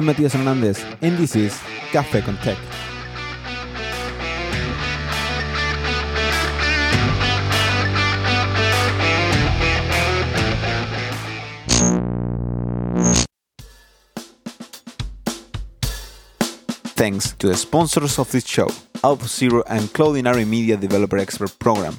[0.00, 1.52] I'm Matias Hernandez, and this is
[1.92, 2.56] Café con Tech.
[16.96, 18.68] Thanks to the sponsors of this show,
[19.04, 21.92] Auth0 and Cloudinary Media Developer Expert Program.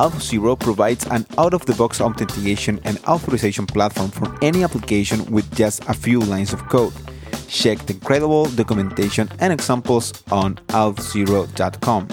[0.00, 6.18] Auth0 provides an out-of-the-box authentication and authorization platform for any application with just a few
[6.18, 7.05] lines of code.
[7.48, 12.08] Check the incredible documentation and examples on auth0.com.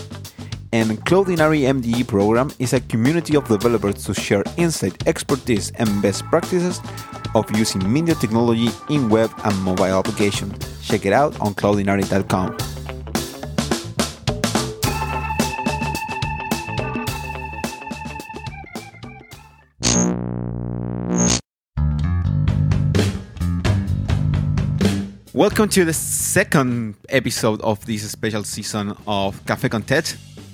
[0.72, 6.24] And Cloudinary MDE program is a community of developers to share insight, expertise, and best
[6.26, 6.82] practices
[7.36, 10.54] of using media technology in web and mobile applications.
[10.88, 12.73] Check it out on cloudinary.com.
[25.44, 30.06] Welcome to the second episode of this special season of Café con Tech.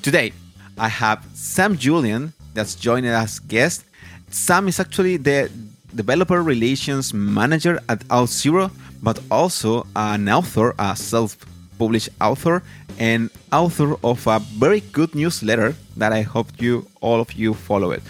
[0.01, 0.33] Today,
[0.79, 3.85] I have Sam Julien that's joining us as guest.
[4.31, 5.51] Sam is actually the
[5.93, 8.71] developer relations manager at Auth0,
[9.03, 12.63] but also an author, a self-published author,
[12.97, 17.91] and author of a very good newsletter that I hope you all of you follow
[17.91, 18.01] it.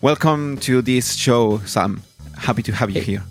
[0.00, 2.02] Welcome to this show, Sam.
[2.38, 3.22] Happy to have you here.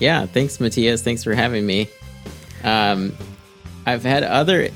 [0.00, 1.02] Yeah, thanks, Matias.
[1.02, 1.88] Thanks for having me.
[2.64, 3.12] Um,
[3.86, 4.68] I've had other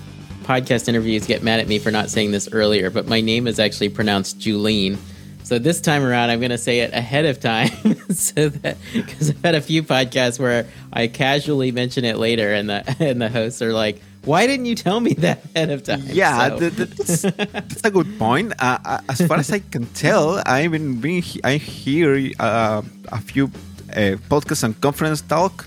[0.44, 3.58] podcast interviews get mad at me for not saying this earlier, but my name is
[3.60, 4.96] actually pronounced Julene.
[5.44, 7.68] So this time around, I'm going to say it ahead of time,
[8.10, 12.70] so that because I've had a few podcasts where I casually mention it later, and
[12.70, 16.04] the and the hosts are like, "Why didn't you tell me that ahead of time?"
[16.06, 17.22] Yeah, So- th- th- that's,
[17.52, 18.52] that's a good point.
[18.58, 23.20] Uh, uh, as far as I can tell, I've been being I hear uh, a
[23.20, 23.46] few
[23.90, 25.66] uh, podcasts and conference talk,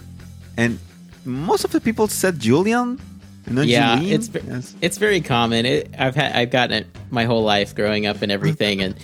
[0.57, 0.79] and
[1.25, 2.99] most of the people said Julian.
[3.47, 4.11] Yeah, Julene.
[4.11, 4.75] it's Yes.
[4.81, 5.65] it's very common.
[5.65, 8.95] It, I've had I've gotten it my whole life growing up and everything, and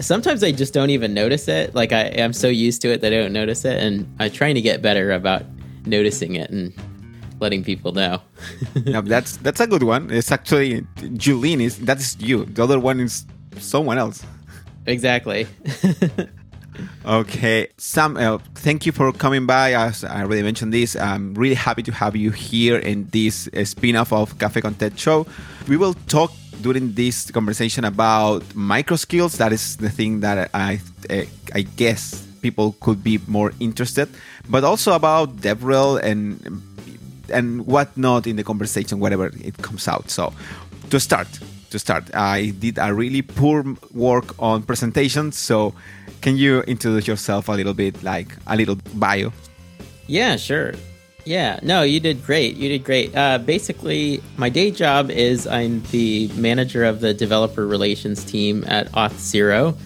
[0.00, 1.74] sometimes I just don't even notice it.
[1.74, 4.54] Like I am so used to it that I don't notice it, and I'm trying
[4.54, 5.42] to get better about
[5.84, 6.72] noticing it and
[7.40, 8.22] letting people know.
[8.84, 10.10] Yeah, that's that's a good one.
[10.10, 10.82] It's actually
[11.18, 12.44] Julene is that is you.
[12.44, 13.26] The other one is
[13.58, 14.22] someone else.
[14.86, 15.46] exactly.
[17.04, 19.72] Okay, Sam, uh, thank you for coming by.
[19.72, 23.64] As I already mentioned this, I'm really happy to have you here in this uh,
[23.64, 25.26] spin-off of Café con Tech Show.
[25.66, 29.38] We will talk during this conversation about micro skills.
[29.38, 31.24] That is the thing that I, uh,
[31.54, 34.08] I guess people could be more interested,
[34.48, 36.62] but also about DevRel and
[37.30, 40.10] and whatnot in the conversation, whatever it comes out.
[40.10, 40.32] So,
[40.90, 41.28] to start,
[41.70, 45.32] to start, I did a really poor work on presentation.
[45.32, 45.74] So,
[46.20, 49.32] can you introduce yourself a little bit, like a little bio?
[50.06, 50.74] Yeah, sure.
[51.24, 52.56] Yeah, no, you did great.
[52.56, 53.14] You did great.
[53.14, 58.90] Uh, basically, my day job is I'm the manager of the developer relations team at
[58.92, 59.76] Auth0.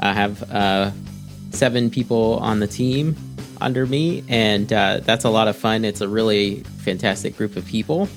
[0.00, 0.90] I have uh,
[1.50, 3.16] seven people on the team
[3.60, 5.86] under me, and uh, that's a lot of fun.
[5.86, 8.08] It's a really fantastic group of people.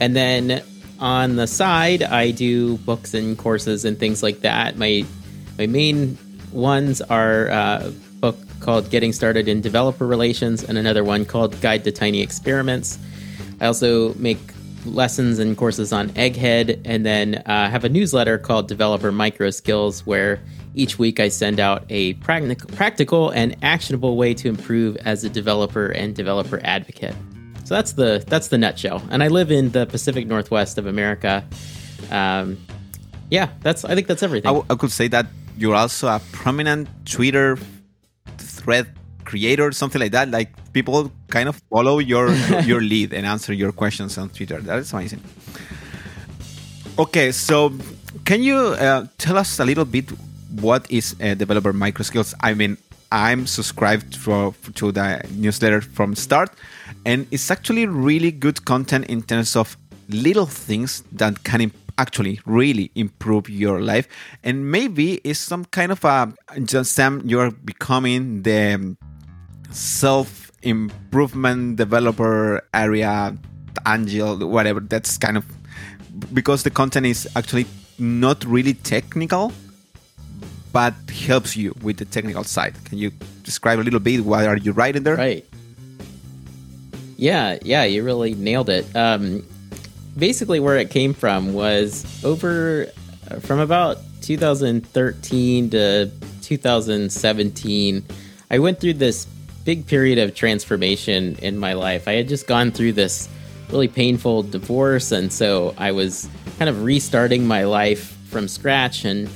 [0.00, 0.62] And then
[1.00, 4.76] on the side, I do books and courses and things like that.
[4.76, 5.04] My
[5.58, 6.18] my main
[6.52, 7.90] ones are uh, a
[8.20, 12.98] book called Getting Started in Developer Relations and another one called Guide to Tiny Experiments.
[13.60, 14.38] I also make
[14.86, 20.06] lessons and courses on Egghead, and then uh, have a newsletter called Developer Micro Skills,
[20.06, 20.40] where
[20.74, 25.28] each week I send out a practic- practical and actionable way to improve as a
[25.28, 27.14] developer and developer advocate.
[27.70, 29.00] So that's the that's the nutshell.
[29.12, 31.46] And I live in the Pacific Northwest of America.
[32.10, 32.58] Um,
[33.30, 34.48] yeah, that's I think that's everything.
[34.48, 35.26] I, w- I could say that
[35.56, 37.56] you're also a prominent Twitter
[38.38, 38.88] thread
[39.24, 40.32] creator, something like that.
[40.32, 42.34] Like people kind of follow your
[42.66, 44.60] your lead and answer your questions on Twitter.
[44.60, 45.22] That is amazing.
[46.98, 47.72] Okay, so
[48.24, 50.10] can you uh, tell us a little bit
[50.58, 52.34] what is uh, developer micro skills?
[52.40, 52.78] I mean,
[53.12, 56.50] I'm subscribed for, to the newsletter from start,
[57.04, 59.76] and it's actually really good content in terms of
[60.08, 64.08] little things that can imp- actually really improve your life.
[64.42, 66.32] And maybe it's some kind of a
[66.64, 68.96] just Sam, you're becoming the
[69.70, 73.36] self improvement developer area
[73.86, 74.80] angel, whatever.
[74.80, 75.44] That's kind of
[76.34, 77.66] because the content is actually
[77.98, 79.52] not really technical
[80.72, 80.94] but
[81.26, 82.74] helps you with the technical side.
[82.84, 83.10] Can you
[83.42, 85.16] describe a little bit what are you writing there?
[85.16, 85.44] Right.
[87.20, 88.86] Yeah, yeah, you really nailed it.
[88.96, 89.46] Um,
[90.16, 92.86] basically, where it came from was over
[93.30, 98.04] uh, from about 2013 to 2017.
[98.50, 99.26] I went through this
[99.66, 102.08] big period of transformation in my life.
[102.08, 103.28] I had just gone through this
[103.68, 106.26] really painful divorce, and so I was
[106.58, 109.04] kind of restarting my life from scratch.
[109.04, 109.28] And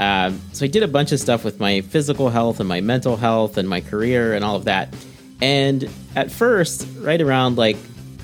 [0.00, 3.16] uh, so I did a bunch of stuff with my physical health and my mental
[3.16, 4.92] health and my career and all of that.
[5.40, 7.76] And at first, right around like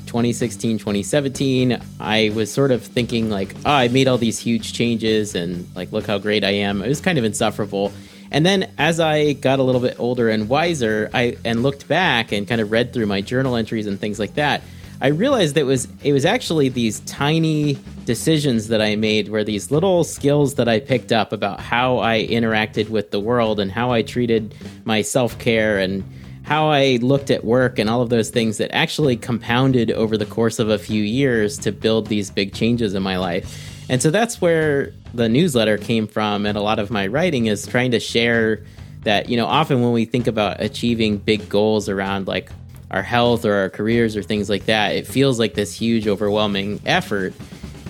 [0.06, 5.34] 2016, 2017, I was sort of thinking like, oh, I made all these huge changes
[5.34, 6.82] and like, look how great I am.
[6.82, 7.92] It was kind of insufferable.
[8.30, 12.32] And then as I got a little bit older and wiser, I and looked back
[12.32, 14.62] and kind of read through my journal entries and things like that,
[15.00, 19.44] I realized that it was it was actually these tiny decisions that I made were
[19.44, 23.70] these little skills that I picked up about how I interacted with the world and
[23.70, 24.54] how I treated
[24.84, 26.02] my self-care and
[26.46, 30.24] how I looked at work and all of those things that actually compounded over the
[30.24, 33.84] course of a few years to build these big changes in my life.
[33.88, 37.66] And so that's where the newsletter came from and a lot of my writing is
[37.66, 38.62] trying to share
[39.02, 42.52] that, you know, often when we think about achieving big goals around like
[42.92, 46.80] our health or our careers or things like that, it feels like this huge overwhelming
[46.86, 47.34] effort.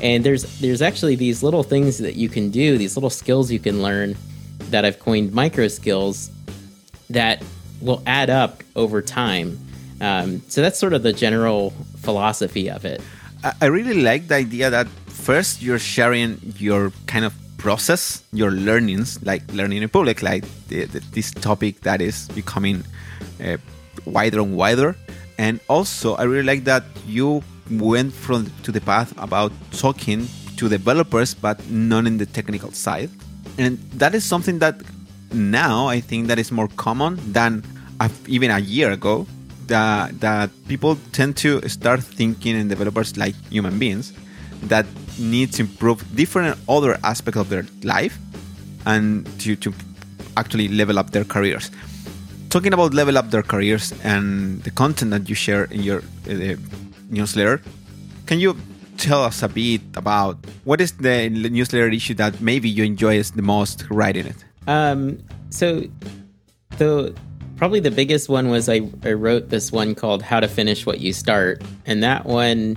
[0.01, 3.59] And there's there's actually these little things that you can do, these little skills you
[3.59, 4.17] can learn
[4.71, 6.31] that I've coined micro skills
[7.11, 7.43] that
[7.81, 9.59] will add up over time.
[10.01, 11.71] Um, so that's sort of the general
[12.01, 13.01] philosophy of it.
[13.61, 19.23] I really like the idea that first you're sharing your kind of process, your learnings,
[19.23, 22.85] like learning in public, like the, the, this topic that is becoming
[23.43, 23.57] uh,
[24.05, 24.97] wider and wider.
[25.39, 30.69] And also, I really like that you went from to the path about talking to
[30.69, 33.11] developers, but not in the technical side.
[33.59, 34.81] And that is something that
[35.33, 37.63] now I think that is more common than
[38.27, 39.27] even a year ago.
[39.67, 44.13] That that people tend to start thinking in developers like human beings
[44.71, 44.87] that
[45.19, 48.17] need to improve different other aspects of their life
[48.87, 49.75] and to, to
[50.37, 51.71] actually level up their careers
[52.57, 56.01] talking about level up their careers and the content that you share in your
[56.31, 56.57] uh,
[57.11, 57.61] newsletter,
[58.25, 58.57] can you
[58.97, 63.43] tell us a bit about what is the newsletter issue that maybe you enjoy the
[63.43, 64.46] most writing it?
[64.67, 65.19] Um,
[65.51, 65.85] so,
[66.79, 67.15] the
[67.57, 71.01] probably the biggest one was I, I wrote this one called "How to Finish What
[71.01, 72.77] You Start," and that one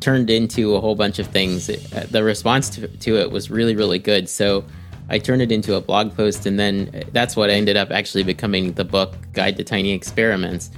[0.00, 1.68] turned into a whole bunch of things.
[1.68, 4.28] It, uh, the response to, to it was really really good.
[4.28, 4.64] So
[5.08, 8.72] I turned it into a blog post, and then that's what ended up actually becoming
[8.72, 10.70] the book Guide to Tiny Experiments.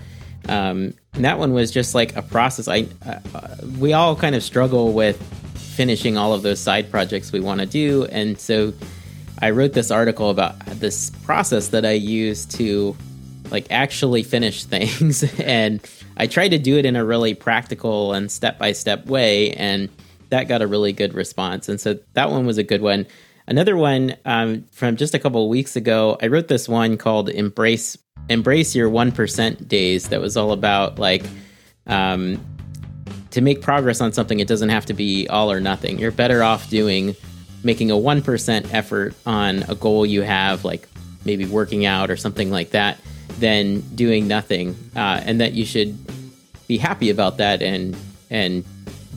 [0.49, 2.69] Um, and that one was just like a process.
[2.69, 3.21] I uh,
[3.79, 5.21] we all kind of struggle with
[5.55, 8.73] finishing all of those side projects we want to do, and so
[9.41, 12.97] I wrote this article about this process that I use to
[13.51, 15.81] like actually finish things, and
[16.17, 19.89] I tried to do it in a really practical and step by step way, and
[20.31, 21.69] that got a really good response.
[21.69, 23.07] And so that one was a good one.
[23.47, 27.97] Another one um, from just a couple weeks ago, I wrote this one called "Embrace
[28.29, 31.25] Embrace Your One Percent Days." That was all about like
[31.87, 32.45] um,
[33.31, 34.41] to make progress on something.
[34.41, 35.99] It doesn't have to be all or nothing.
[35.99, 37.17] You're better off doing
[37.63, 40.89] making a one percent effort on a goal you have, like
[41.25, 42.99] maybe working out or something like that,
[43.39, 44.77] than doing nothing.
[44.95, 45.99] Uh, and that you should
[46.67, 47.97] be happy about that and
[48.31, 48.65] and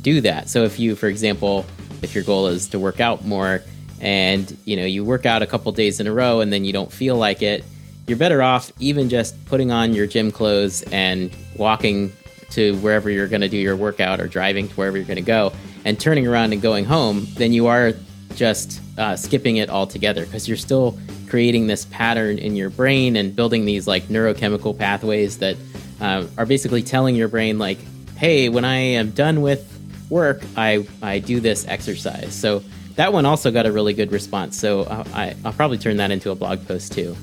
[0.01, 0.49] do that.
[0.49, 1.65] So if you, for example,
[2.01, 3.61] if your goal is to work out more,
[4.01, 6.73] and you know you work out a couple days in a row and then you
[6.73, 7.63] don't feel like it
[8.07, 12.11] you're better off even just putting on your gym clothes and walking
[12.49, 15.21] to wherever you're going to do your workout or driving to wherever you're going to
[15.21, 15.53] go
[15.85, 17.93] and turning around and going home than you are
[18.35, 20.97] just uh, skipping it altogether because you're still
[21.29, 25.55] creating this pattern in your brain and building these like neurochemical pathways that
[26.01, 27.77] uh, are basically telling your brain like
[28.17, 29.67] hey when i am done with
[30.09, 32.61] work i i do this exercise so
[32.95, 34.57] that one also got a really good response.
[34.57, 37.15] So uh, I, will probably turn that into a blog post too.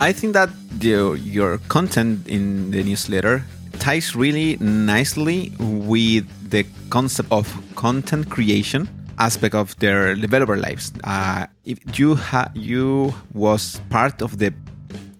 [0.00, 3.44] I think that the, your content in the newsletter
[3.78, 8.88] ties really nicely with the concept of content creation
[9.18, 10.92] aspect of their developer lives.
[11.04, 14.52] Uh, if you ha- you was part of the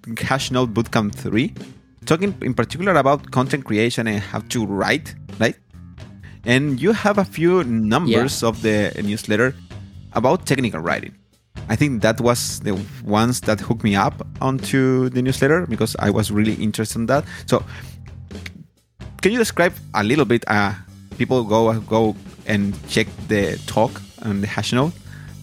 [0.06, 1.54] Hashnode Bootcamp 3,
[2.06, 5.56] talking in particular about content creation and how to write, right?
[6.44, 8.48] And you have a few numbers yeah.
[8.48, 9.54] of the newsletter
[10.14, 11.14] about technical writing.
[11.68, 16.10] I think that was the ones that hooked me up onto the newsletter because I
[16.10, 17.24] was really interested in that.
[17.46, 17.62] So,
[19.20, 20.44] can you describe a little bit?
[20.46, 20.72] Uh,
[21.18, 22.14] people go go
[22.46, 24.92] and check the talk on the Hashnode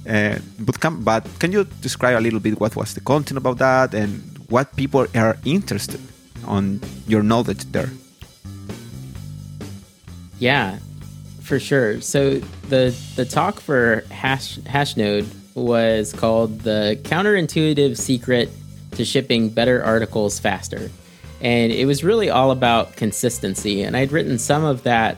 [0.07, 3.93] uh, bootcamp, but can you describe a little bit what was the content about that
[3.93, 5.99] and what people are interested
[6.45, 7.89] on your knowledge there?
[10.39, 10.79] Yeah,
[11.41, 12.01] for sure.
[12.01, 12.39] So
[12.69, 18.49] the the talk for Hash Hashnode was called the counterintuitive secret
[18.97, 20.89] to shipping better articles faster.
[21.41, 23.83] and it was really all about consistency.
[23.83, 25.17] And I'd written some of that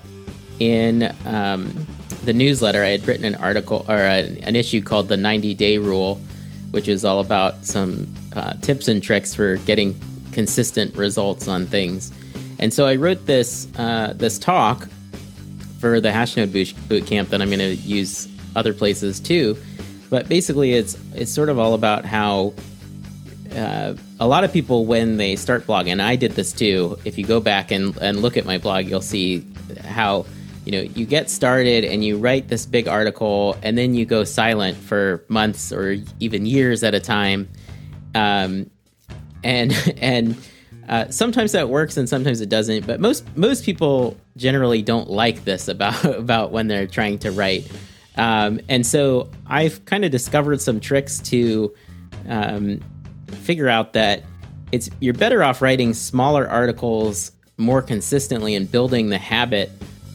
[0.60, 1.88] in um,
[2.24, 2.84] the newsletter.
[2.84, 6.20] I had written an article or a, an issue called the 90 Day Rule,
[6.72, 10.00] which is all about some uh, tips and tricks for getting
[10.32, 12.12] consistent results on things.
[12.60, 14.88] And so I wrote this uh, this talk
[15.80, 16.52] for the Hashnode
[16.88, 19.58] boot camp that I'm going to use other places too.
[20.10, 22.54] But basically, it's it's sort of all about how
[23.56, 26.98] uh, a lot of people when they start blogging, I did this too.
[27.06, 29.46] If you go back and, and look at my blog, you'll see
[29.84, 30.26] how
[30.68, 34.26] you know you get started and you write this big article and then you go
[34.26, 37.48] silent for months or even years at a time,
[38.14, 38.70] um,
[39.46, 39.72] and
[40.02, 40.36] and
[40.90, 42.86] uh, sometimes that works and sometimes it doesn't.
[42.86, 47.72] But most most people generally don't like this about about when they're trying to write.
[48.18, 51.74] Um, and so I've kind of discovered some tricks to
[52.28, 52.82] um,
[53.28, 54.24] figure out that
[54.74, 59.72] it's you're better off writing smaller articles more consistently and building the habit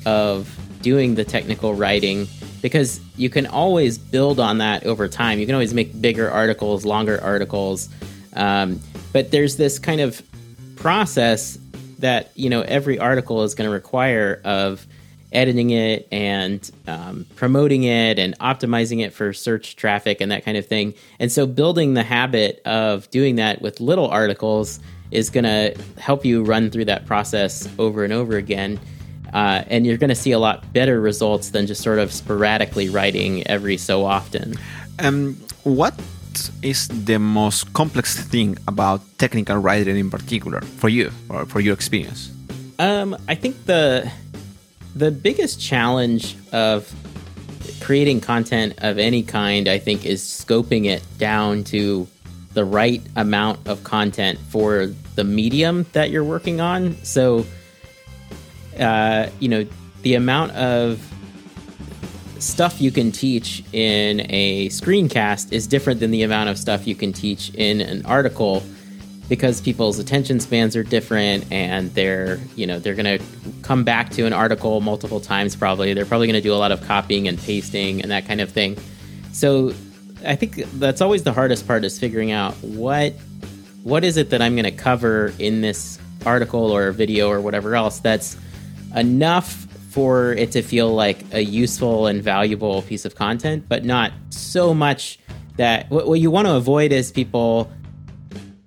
[0.07, 2.27] of doing the technical writing
[2.61, 5.39] because you can always build on that over time.
[5.39, 7.89] You can always make bigger articles, longer articles.
[8.35, 8.81] Um,
[9.13, 10.23] but there's this kind of
[10.77, 11.59] process
[11.99, 14.87] that you know every article is going to require of
[15.33, 20.57] editing it and um, promoting it and optimizing it for search traffic and that kind
[20.57, 20.95] of thing.
[21.19, 24.81] And so, building the habit of doing that with little articles
[25.11, 28.81] is going to help you run through that process over and over again.
[29.33, 32.89] Uh, and you're going to see a lot better results than just sort of sporadically
[32.89, 34.55] writing every so often.
[34.99, 35.95] Um, what
[36.63, 41.75] is the most complex thing about technical writing in particular for you or for your
[41.75, 42.31] experience?
[42.79, 44.11] Um, I think the
[44.95, 46.93] the biggest challenge of
[47.81, 52.07] creating content of any kind, I think, is scoping it down to
[52.55, 56.97] the right amount of content for the medium that you're working on.
[57.05, 57.47] So,
[58.79, 59.67] uh, you know,
[60.03, 61.01] the amount of
[62.39, 66.95] stuff you can teach in a screencast is different than the amount of stuff you
[66.95, 68.65] can teach in an article
[69.29, 73.25] because people's attention spans are different and they're you know they're going to
[73.63, 75.95] come back to an article multiple times probably.
[75.95, 78.51] They're probably going to do a lot of copying and pasting and that kind of
[78.51, 78.77] thing.
[79.33, 79.73] So
[80.25, 83.13] i think that's always the hardest part is figuring out what
[83.83, 87.75] what is it that i'm going to cover in this article or video or whatever
[87.75, 88.37] else that's
[88.95, 94.13] enough for it to feel like a useful and valuable piece of content but not
[94.31, 95.19] so much
[95.57, 97.71] that what, what you want to avoid is people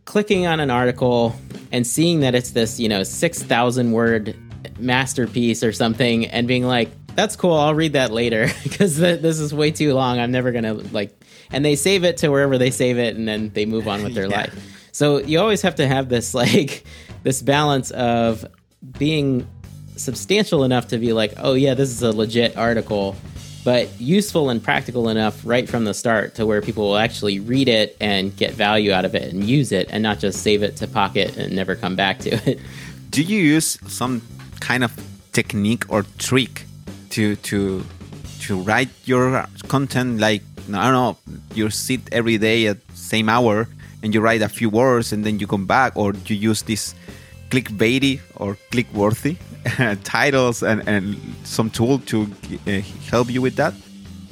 [0.05, 1.35] clicking on an article
[1.71, 4.35] and seeing that it's this, you know, 6,000 word
[4.79, 9.39] masterpiece or something and being like, that's cool, I'll read that later because th- this
[9.39, 10.19] is way too long.
[10.19, 13.27] I'm never going to like, and they save it to wherever they save it and
[13.27, 14.37] then they move on with their yeah.
[14.37, 14.87] life.
[14.91, 16.85] So you always have to have this like,
[17.23, 18.45] this balance of
[18.97, 19.47] being
[19.97, 23.15] substantial enough to be like, oh yeah, this is a legit article
[23.65, 27.67] but useful and practical enough right from the start to where people will actually read
[27.67, 30.77] it and get value out of it and use it and not just save it
[30.77, 32.59] to pocket and never come back to it.
[33.09, 34.21] Do you use some
[34.59, 34.93] kind of
[35.33, 36.65] technique or trick
[37.09, 37.83] to to
[38.41, 41.17] to write your content like I don't know,
[41.55, 43.67] you sit every day at same hour
[44.03, 46.93] and you write a few words and then you come back or you use this
[47.49, 49.37] clickbaity or click-worthy
[50.03, 52.27] titles and, and some tool to
[52.67, 52.71] uh,
[53.09, 53.73] help you with that?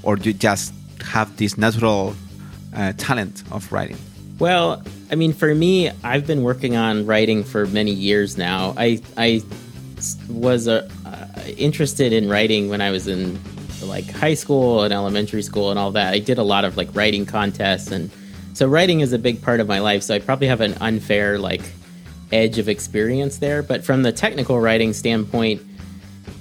[0.04, 2.16] Or do you just have this natural
[2.76, 3.98] uh, talent of writing?
[4.40, 8.74] Well i mean for me i've been working on writing for many years now.
[8.78, 9.42] I i
[10.28, 10.90] was uh,
[11.56, 13.40] interested in writing when i was in
[13.84, 16.14] like high school and elementary school and all that.
[16.14, 18.10] I did a lot of like writing contests and
[18.54, 21.38] so writing is a big part of my life so i probably have an unfair
[21.38, 21.62] like
[22.34, 23.64] edge of experience there.
[23.64, 25.62] But from the technical writing standpoint,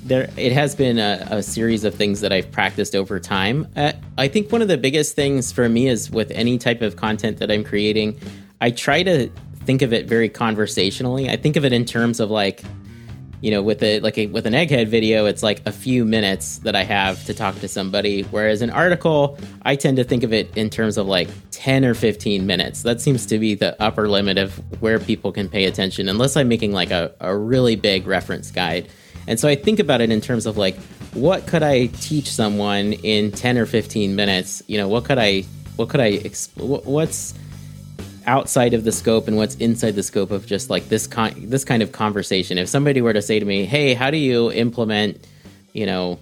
[0.04, 3.68] there it has been a, a series of things that I've practiced over time.
[3.76, 6.96] Uh, I think one of the biggest things for me is with any type of
[6.96, 8.18] content that I'm creating,
[8.60, 9.28] I try to
[9.64, 11.30] think of it very conversationally.
[11.30, 12.64] I think of it in terms of like
[13.42, 16.58] you know, with a like a, with an egghead video, it's like a few minutes
[16.60, 18.22] that I have to talk to somebody.
[18.22, 21.92] Whereas an article, I tend to think of it in terms of like ten or
[21.92, 22.82] fifteen minutes.
[22.84, 26.48] That seems to be the upper limit of where people can pay attention, unless I'm
[26.48, 28.88] making like a, a really big reference guide.
[29.26, 30.76] And so I think about it in terms of like,
[31.14, 34.62] what could I teach someone in ten or fifteen minutes?
[34.68, 35.42] You know, what could I
[35.76, 37.34] what could I exp- what's
[38.26, 41.64] outside of the scope and what's inside the scope of just like this kind this
[41.64, 42.58] kind of conversation.
[42.58, 45.26] If somebody were to say to me, "Hey, how do you implement,
[45.72, 46.18] you know,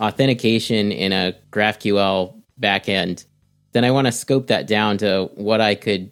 [0.00, 3.24] authentication in a GraphQL backend?"
[3.72, 6.10] Then I want to scope that down to what I could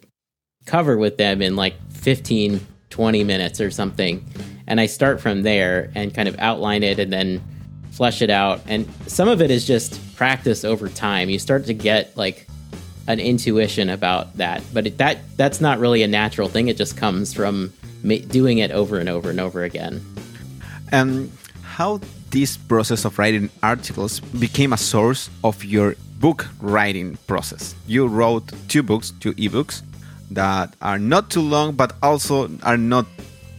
[0.65, 4.25] cover with them in like 15 20 minutes or something.
[4.67, 7.41] And I start from there and kind of outline it and then
[7.91, 8.61] flesh it out.
[8.67, 11.29] And some of it is just practice over time.
[11.29, 12.47] You start to get like
[13.09, 16.67] an intuition about that, but it, that that's not really a natural thing.
[16.67, 17.73] It just comes from
[18.03, 19.99] ma- doing it over and over and over again.
[20.91, 21.31] And
[21.63, 21.99] how
[22.29, 27.73] this process of writing articles became a source of your book writing process.
[27.87, 29.81] You wrote two books, two ebooks
[30.29, 33.07] that are not too long, but also are not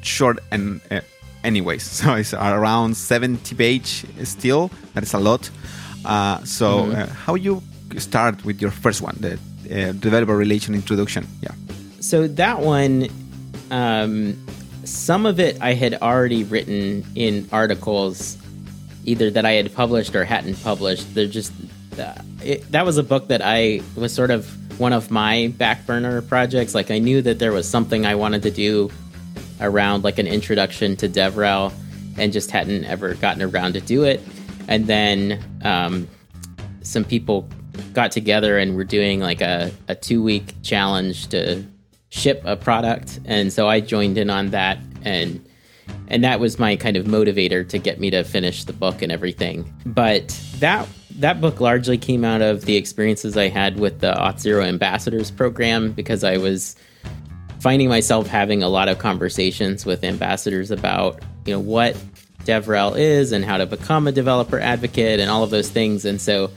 [0.02, 1.00] short and uh,
[1.42, 1.82] anyways.
[1.90, 4.70] So it's around 70 page still.
[4.94, 5.50] That is a lot.
[6.04, 7.00] Uh, so mm-hmm.
[7.00, 7.62] uh, how you
[7.98, 11.26] start with your first one, the uh, developer relation introduction?
[11.42, 11.52] Yeah.
[12.00, 13.08] So that one,
[13.70, 14.38] um,
[14.84, 18.38] some of it I had already written in articles,
[19.04, 21.14] either that I had published or hadn't published.
[21.14, 21.52] They're just
[21.98, 24.48] uh, it, that was a book that I was sort of
[24.80, 26.74] one of my back burner projects.
[26.74, 28.90] Like I knew that there was something I wanted to do
[29.60, 31.72] around like an introduction to DevRel,
[32.16, 34.20] and just hadn't ever gotten around to do it.
[34.68, 36.08] And then um,
[36.82, 37.48] some people
[37.92, 41.64] got together and we're doing like a, a two week challenge to
[42.10, 45.44] ship a product, and so I joined in on that and
[46.08, 49.12] and that was my kind of motivator to get me to finish the book and
[49.12, 49.72] everything.
[49.86, 50.28] But
[50.58, 55.30] that that book largely came out of the experiences I had with the Auth0 Ambassadors
[55.30, 56.76] program because I was
[57.60, 61.96] finding myself having a lot of conversations with ambassadors about you know what
[62.44, 66.04] DevRel is and how to become a developer advocate and all of those things.
[66.04, 66.50] And so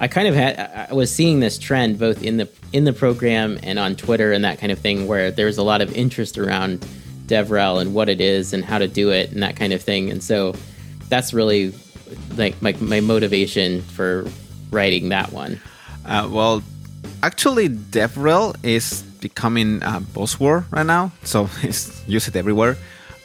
[0.00, 3.58] I kind of had I was seeing this trend both in the in the program
[3.62, 6.80] and on Twitter and that kind of thing where there's a lot of interest around
[7.26, 10.10] DevRel and what it is and how to do it and that kind of thing.
[10.10, 10.54] And so
[11.08, 11.74] that's really
[12.36, 14.26] like my, my motivation for
[14.70, 15.60] writing that one.
[16.04, 16.62] Uh, well,
[17.22, 22.76] actually, DevRel is becoming a buzzword right now, so it's used everywhere.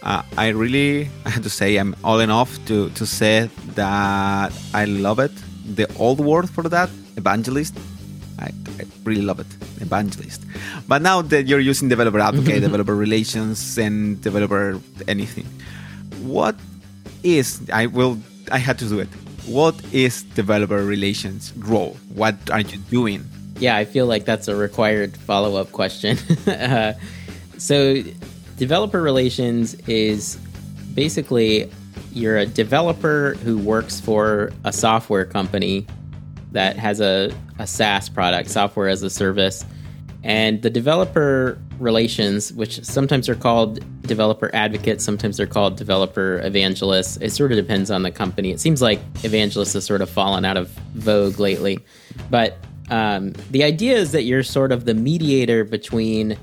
[0.03, 4.85] Uh, I really, I have to say, I'm all off to, to say that I
[4.85, 5.31] love it.
[5.73, 7.75] The old word for that, evangelist,
[8.39, 9.47] I, I, really love it,
[9.81, 10.43] evangelist.
[10.87, 15.45] But now that you're using developer advocate, developer relations, and developer anything,
[16.21, 16.55] what
[17.23, 18.19] is I will
[18.51, 19.09] I had to do it.
[19.47, 21.97] What is developer relations role?
[22.13, 23.25] What are you doing?
[23.59, 26.17] Yeah, I feel like that's a required follow up question.
[26.47, 26.93] uh,
[27.57, 28.03] so,
[28.57, 30.37] developer relations is
[30.93, 31.71] basically
[32.15, 35.85] you're a developer who works for a software company
[36.51, 39.65] that has a, a SaaS product, software as a service.
[40.23, 47.17] And the developer relations, which sometimes are called developer advocates, sometimes they're called developer evangelists.
[47.17, 48.51] It sort of depends on the company.
[48.51, 51.79] It seems like evangelists has sort of fallen out of vogue lately.
[52.29, 52.57] But
[52.89, 56.37] um, the idea is that you're sort of the mediator between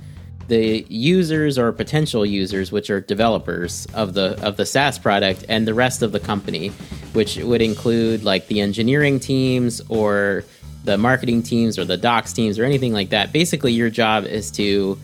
[0.52, 5.66] the users or potential users, which are developers of the of the SaaS product, and
[5.66, 6.68] the rest of the company,
[7.14, 10.44] which would include like the engineering teams or
[10.84, 13.32] the marketing teams or the docs teams or anything like that.
[13.32, 14.98] Basically, your job is to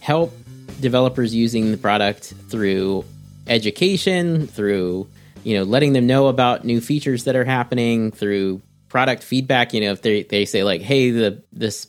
[0.00, 0.30] help
[0.78, 3.02] developers using the product through
[3.46, 5.08] education, through
[5.42, 8.60] you know letting them know about new features that are happening, through
[8.90, 9.72] product feedback.
[9.72, 11.86] You know, if they they say like, hey, the this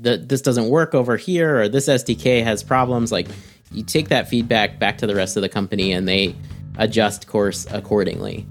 [0.00, 3.28] the, this doesn't work over here or this SDK has problems, like
[3.72, 6.34] you take that feedback back to the rest of the company and they
[6.78, 8.46] adjust course accordingly.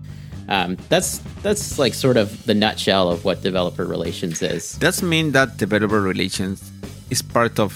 [0.50, 4.74] Um, that's that's like sort of the nutshell of what developer relations is.
[4.74, 6.72] Does mean that developer relations
[7.10, 7.76] is part of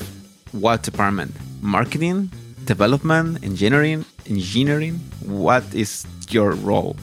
[0.54, 1.36] what department?
[1.62, 2.32] Marketing,
[2.64, 5.02] development, engineering, engineering.
[5.26, 6.96] What is your role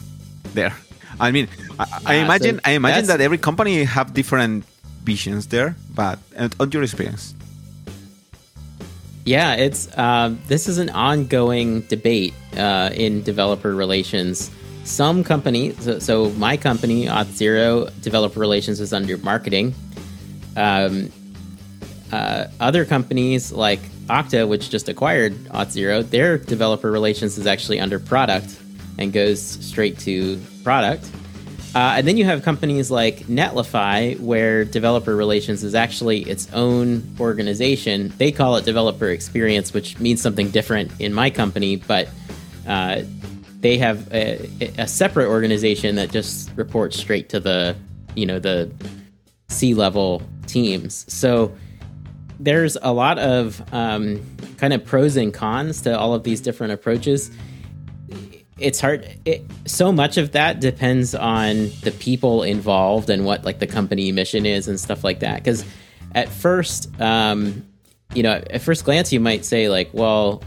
[0.55, 0.75] there?
[1.19, 4.65] I mean, I, I uh, imagine so I imagine that every company have different
[5.13, 7.33] visions there, but and on your experience.
[9.25, 14.51] Yeah, it's uh, this is an ongoing debate uh, in developer relations
[14.89, 19.75] some companies, so, so, my company, Auth0, developer relations is under marketing.
[20.57, 21.11] Um,
[22.11, 27.99] uh, other companies like Okta, which just acquired Auth0, their developer relations is actually under
[27.99, 28.59] product
[28.97, 31.07] and goes straight to product.
[31.75, 37.03] Uh, and then you have companies like Netlify, where developer relations is actually its own
[37.19, 38.11] organization.
[38.17, 42.09] They call it developer experience, which means something different in my company, but
[42.67, 43.03] uh,
[43.59, 47.75] they have a, a, separate organization that just reports straight to the
[48.15, 48.71] you know the
[49.49, 51.05] C level teams.
[51.11, 51.55] So
[52.39, 54.25] there's a lot of um,
[54.57, 57.31] kind of pros and cons to all of these different approaches.
[58.59, 59.07] It's hard.
[59.25, 64.11] It, so much of that depends on the people involved and what like the company
[64.11, 65.35] mission is and stuff like that.
[65.35, 65.65] Because
[66.13, 67.65] at first, um,
[68.13, 70.43] you know, at first glance, you might say like, well,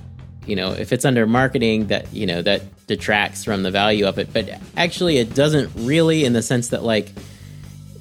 [0.47, 4.19] you know, if it's under marketing, that you know that detracts from the value of
[4.19, 4.33] it.
[4.33, 7.11] But actually, it doesn't really, in the sense that like,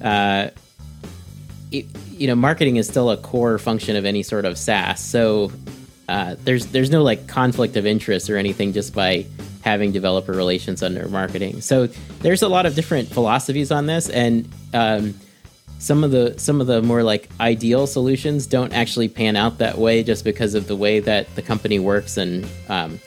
[0.00, 0.48] uh,
[1.70, 5.00] it, you know, marketing is still a core function of any sort of SaaS.
[5.00, 5.52] So
[6.08, 9.26] uh, there's there's no like conflict of interest or anything just by
[9.62, 11.60] having developer relations under marketing.
[11.60, 11.86] So
[12.20, 15.14] there's a lot of different philosophies on this, and um,
[15.78, 19.78] some of the some of the more like ideal solutions don't actually pan out that
[19.78, 23.00] way just because of the way that the company works and um,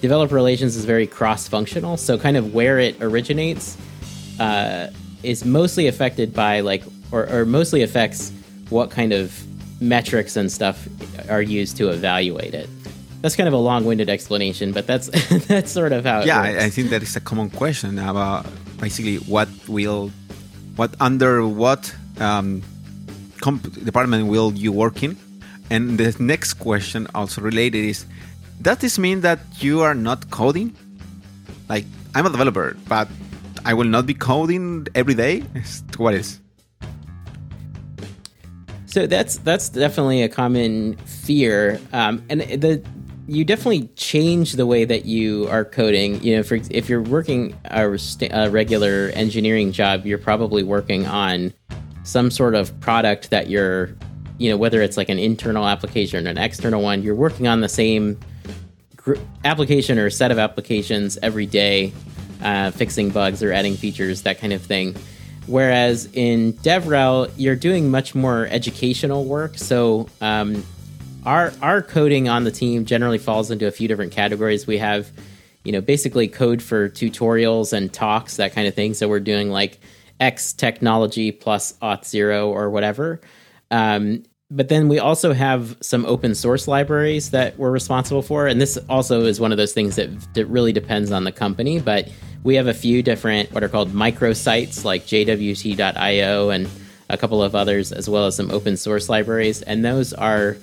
[0.00, 1.96] developer relations is very cross functional.
[1.96, 3.76] So kind of where it originates
[4.38, 4.88] uh,
[5.22, 8.32] is mostly affected by like or, or mostly affects
[8.68, 9.44] what kind of
[9.80, 10.88] metrics and stuff
[11.28, 12.68] are used to evaluate it
[13.20, 15.08] that's kind of a long-winded explanation, but that's
[15.46, 16.22] that's sort of how.
[16.22, 18.46] yeah, I, I, think that is a common question about
[18.78, 20.10] basically what will,
[20.76, 22.62] what under what um,
[23.40, 25.16] comp- department will you work in,
[25.70, 28.06] and the next question also related is,
[28.62, 30.74] does this mean that you are not coding?
[31.68, 33.08] Like I'm a developer, but
[33.64, 35.44] I will not be coding every day.
[35.98, 36.40] What is?
[38.86, 42.82] So that's that's definitely a common fear, um, and the
[43.26, 46.22] you definitely change the way that you are coding.
[46.22, 47.98] You know, for if you're working a,
[48.30, 51.52] a, regular engineering job, you're probably working on
[52.02, 53.94] some sort of product that you're,
[54.38, 57.60] you know, whether it's like an internal application or an external one, you're working on
[57.60, 58.18] the same
[58.96, 61.92] gr- application or set of applications every day,
[62.42, 64.96] uh, fixing bugs or adding features, that kind of thing.
[65.46, 69.58] Whereas in DevRel, you're doing much more educational work.
[69.58, 70.64] So um,
[71.26, 74.66] our our coding on the team generally falls into a few different categories.
[74.66, 75.10] We have,
[75.64, 78.94] you know, basically code for tutorials and talks, that kind of thing.
[78.94, 79.80] So we're doing like
[80.18, 83.20] X technology plus auth zero or whatever.
[83.70, 88.60] Um, but then we also have some open source libraries that we're responsible for, and
[88.60, 91.80] this also is one of those things that that really depends on the company.
[91.80, 92.08] But
[92.42, 96.68] we have a few different what are called microsites like JWT.io and
[97.08, 100.56] a couple of others, as well as some open source libraries, and those are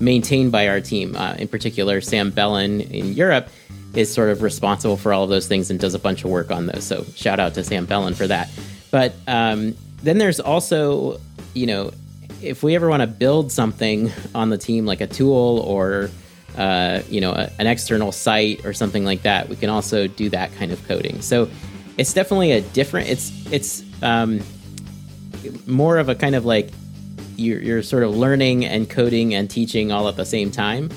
[0.00, 1.16] maintained by our team.
[1.16, 3.48] Uh, in particular, Sam Bellen in Europe
[3.94, 6.50] is sort of responsible for all of those things and does a bunch of work
[6.50, 6.84] on those.
[6.84, 8.50] So shout out to Sam Bellen for that.
[8.90, 11.20] But um, then there's also,
[11.54, 11.92] you know,
[12.42, 16.10] if we ever want to build something on the team, like a tool or
[16.56, 20.28] uh, you know a, an external site or something like that, we can also do
[20.30, 21.22] that kind of coding.
[21.22, 21.48] So
[21.98, 23.08] it's definitely a different.
[23.08, 24.40] It's it's um,
[25.66, 26.70] more of a kind of like
[27.42, 30.90] you're, you're sort of learning and coding and teaching all at the same time.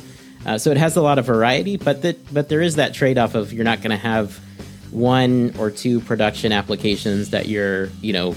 [0.46, 3.18] Uh, so it has a lot of variety, but that but there is that trade
[3.18, 4.40] off of you're not going to have
[4.92, 8.36] one or two production applications that you're you know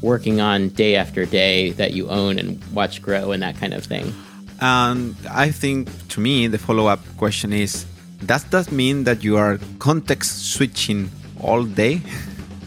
[0.00, 3.84] working on day after day that you own and watch grow and that kind of
[3.84, 4.14] thing.
[4.60, 7.84] And I think to me the follow up question is
[8.24, 11.10] does that mean that you are context switching
[11.40, 12.00] all day?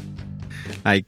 [0.86, 1.06] like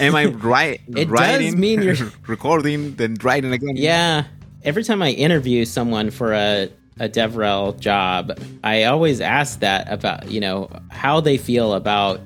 [0.00, 0.80] Am I right?
[0.96, 3.76] it writing, does mean you're recording, then writing again.
[3.76, 4.24] Yeah.
[4.62, 6.70] Every time I interview someone for a
[7.00, 12.20] a DevRel job, I always ask that about you know how they feel about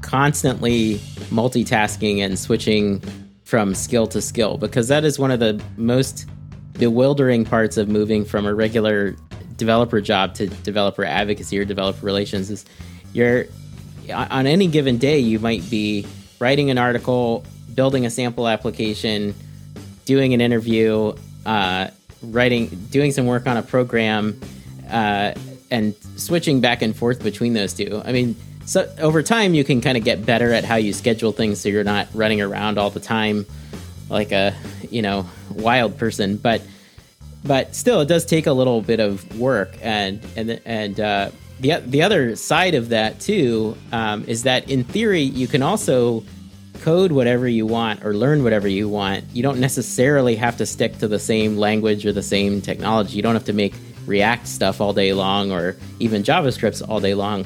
[0.00, 0.94] constantly
[1.30, 3.02] multitasking and switching
[3.44, 6.26] from skill to skill because that is one of the most
[6.74, 9.16] bewildering parts of moving from a regular
[9.56, 12.64] developer job to developer advocacy or developer relations is
[13.12, 13.46] you're
[14.12, 16.06] on any given day you might be
[16.38, 17.44] writing an article,
[17.74, 19.34] building a sample application,
[20.04, 21.88] doing an interview, uh,
[22.22, 24.40] writing, doing some work on a program,
[24.90, 25.32] uh,
[25.70, 28.00] and switching back and forth between those two.
[28.04, 31.32] I mean, so over time you can kind of get better at how you schedule
[31.32, 33.46] things, so you're not running around all the time
[34.08, 34.54] like a
[34.90, 36.36] you know wild person.
[36.36, 36.62] But
[37.44, 41.80] but still, it does take a little bit of work, and and and uh, the
[41.86, 46.22] the other side of that too um, is that in theory you can also
[46.82, 49.24] code whatever you want or learn whatever you want.
[49.32, 53.16] You don't necessarily have to stick to the same language or the same technology.
[53.16, 53.74] You don't have to make
[54.06, 57.44] React stuff all day long or even JavaScripts all day long.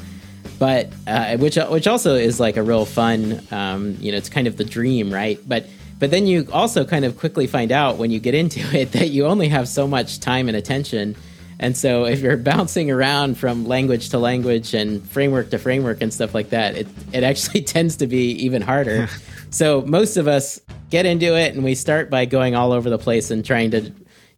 [0.58, 4.46] But uh, which which also is like a real fun, um, you know, it's kind
[4.46, 5.38] of the dream, right?
[5.48, 5.66] But
[5.98, 9.08] but then you also kind of quickly find out when you get into it that
[9.08, 11.16] you only have so much time and attention
[11.60, 16.12] and so if you're bouncing around from language to language and framework to framework and
[16.12, 19.08] stuff like that, it, it actually tends to be even harder.
[19.50, 22.98] so most of us get into it and we start by going all over the
[22.98, 23.92] place and trying to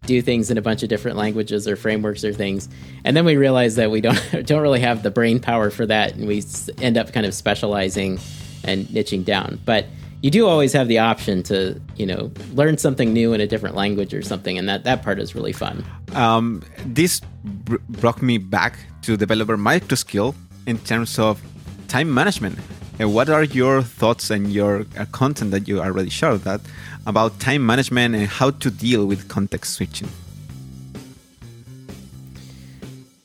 [0.04, 2.68] do things in a bunch of different languages or frameworks or things.
[3.04, 6.16] And then we realize that we don't don't really have the brain power for that
[6.16, 6.42] and we
[6.78, 8.18] end up kind of specializing
[8.64, 9.61] and niching down.
[9.64, 9.87] But
[10.22, 13.74] you do always have the option to you know learn something new in a different
[13.76, 15.85] language or something, and that that part is really fun.
[16.14, 20.35] Um, this br- brought me back to developer micro skill
[20.66, 21.42] in terms of
[21.88, 22.58] time management.
[22.98, 26.61] And what are your thoughts and your uh, content that you already shared that
[27.06, 30.08] about time management and how to deal with context switching?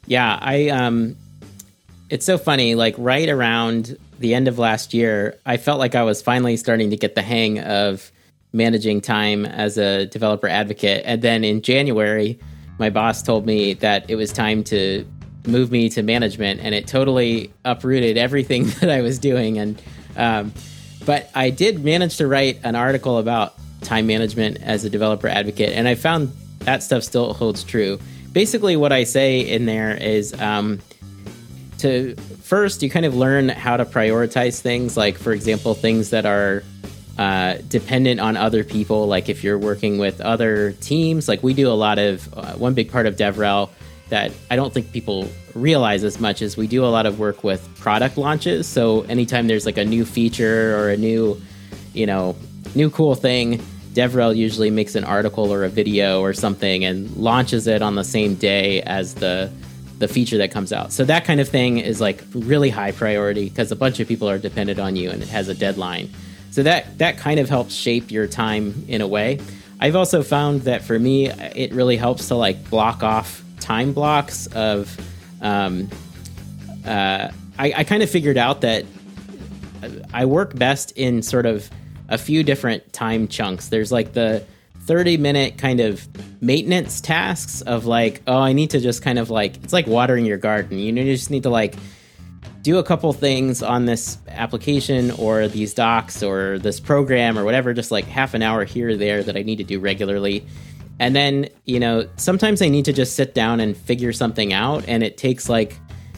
[0.08, 1.16] Yeah, I um,
[2.10, 2.74] it's so funny.
[2.74, 6.90] Like right around the end of last year, I felt like I was finally starting
[6.90, 8.12] to get the hang of
[8.54, 11.04] managing time as a developer advocate.
[11.06, 12.40] And then in January,
[12.80, 15.06] my boss told me that it was time to
[15.46, 19.58] move me to management, and it totally uprooted everything that I was doing.
[19.58, 19.82] And
[20.16, 20.54] um,
[21.06, 25.70] but I did manage to write an article about time management as a developer advocate,
[25.70, 28.00] and I found that stuff still holds true.
[28.34, 30.80] Basically, what I say in there is um,
[31.80, 32.16] to
[32.48, 36.64] first you kind of learn how to prioritize things, like for example, things that are
[37.18, 39.06] uh, dependent on other people.
[39.06, 42.74] Like if you're working with other teams, like we do a lot of uh, one
[42.74, 43.70] big part of DevRel
[44.10, 47.44] that I don't think people realize as much as we do a lot of work
[47.44, 48.66] with product launches.
[48.66, 51.42] So anytime there's like a new feature or a new,
[51.94, 52.38] you know,
[52.76, 53.60] new cool thing,
[53.92, 58.06] DevRel usually makes an article or a video or something and launches it on the
[58.06, 59.52] same day as the
[60.00, 60.92] the feature that comes out.
[60.92, 64.30] So that kind of thing is like really high priority because a bunch of people
[64.30, 66.10] are dependent on you and it has a deadline.
[66.52, 69.40] So that that kind of helps shape your time in a way.
[69.80, 74.48] I've also found that for me, it really helps to like block off time blocks
[74.48, 74.96] of.
[75.42, 75.90] Um,
[76.86, 77.30] uh,
[77.60, 78.86] I, I kind of figured out that
[80.14, 81.70] I work best in sort of
[82.10, 83.70] a few different time chunks.
[83.70, 84.46] There's like the
[84.88, 86.08] 30 minute kind of
[86.42, 90.26] maintenance tasks of like, oh, I need to just kind of like, it's like watering
[90.26, 90.80] your garden.
[90.80, 91.76] You know, you just need to like
[92.62, 97.74] do a couple things on this application or these docs or this program or whatever,
[97.74, 100.46] just like half an hour here or there that I need to do regularly.
[101.00, 104.84] And then, you know, sometimes I need to just sit down and figure something out,
[104.88, 105.78] and it takes like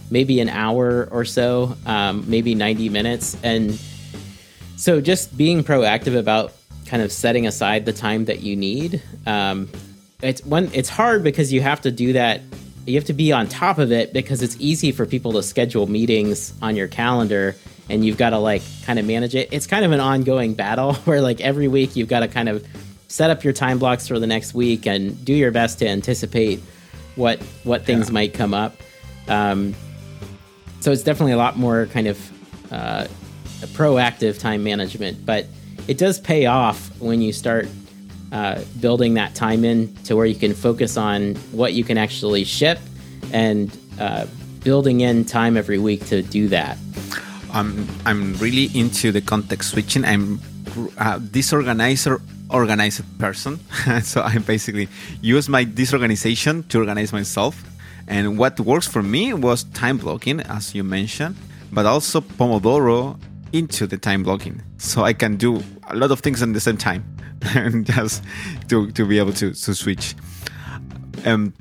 [0.09, 3.37] maybe an hour or so, um, maybe 90 minutes.
[3.43, 3.77] And
[4.77, 6.53] so just being proactive about
[6.89, 9.01] kind of setting aside the time that you need.
[9.25, 9.69] Um,
[10.21, 10.69] it's one.
[10.73, 12.41] It's hard because you have to do that.
[12.85, 15.87] You have to be on top of it because it's easy for people to schedule
[15.87, 17.55] meetings on your calendar,
[17.89, 19.49] and you've got to like kind of manage it.
[19.51, 22.65] It's kind of an ongoing battle where like every week you've got to kind of
[23.07, 26.59] set up your time blocks for the next week and do your best to anticipate
[27.15, 28.13] what what things yeah.
[28.13, 28.75] might come up.
[29.27, 29.75] Um,
[30.79, 33.07] so it's definitely a lot more kind of uh,
[33.67, 35.45] proactive time management, but
[35.89, 37.67] it does pay off when you start
[38.31, 42.43] uh, building that time in to where you can focus on what you can actually
[42.43, 42.77] ship
[43.33, 44.27] and uh,
[44.63, 46.77] building in time every week to do that.
[47.51, 50.05] I'm I'm really into the context switching.
[50.05, 50.39] I'm
[50.99, 52.21] uh, disorganizer
[52.51, 53.59] organized person.
[54.03, 54.89] so I basically
[55.21, 57.63] use my disorganization to organize myself.
[58.07, 61.35] And what works for me was time blocking, as you mentioned,
[61.71, 63.17] but also Pomodoro
[63.53, 64.61] into the time blocking.
[64.77, 67.03] So I can do a lot of things at the same time
[67.55, 68.23] and just
[68.67, 70.15] to, to be able to, to switch.
[71.25, 71.53] Um,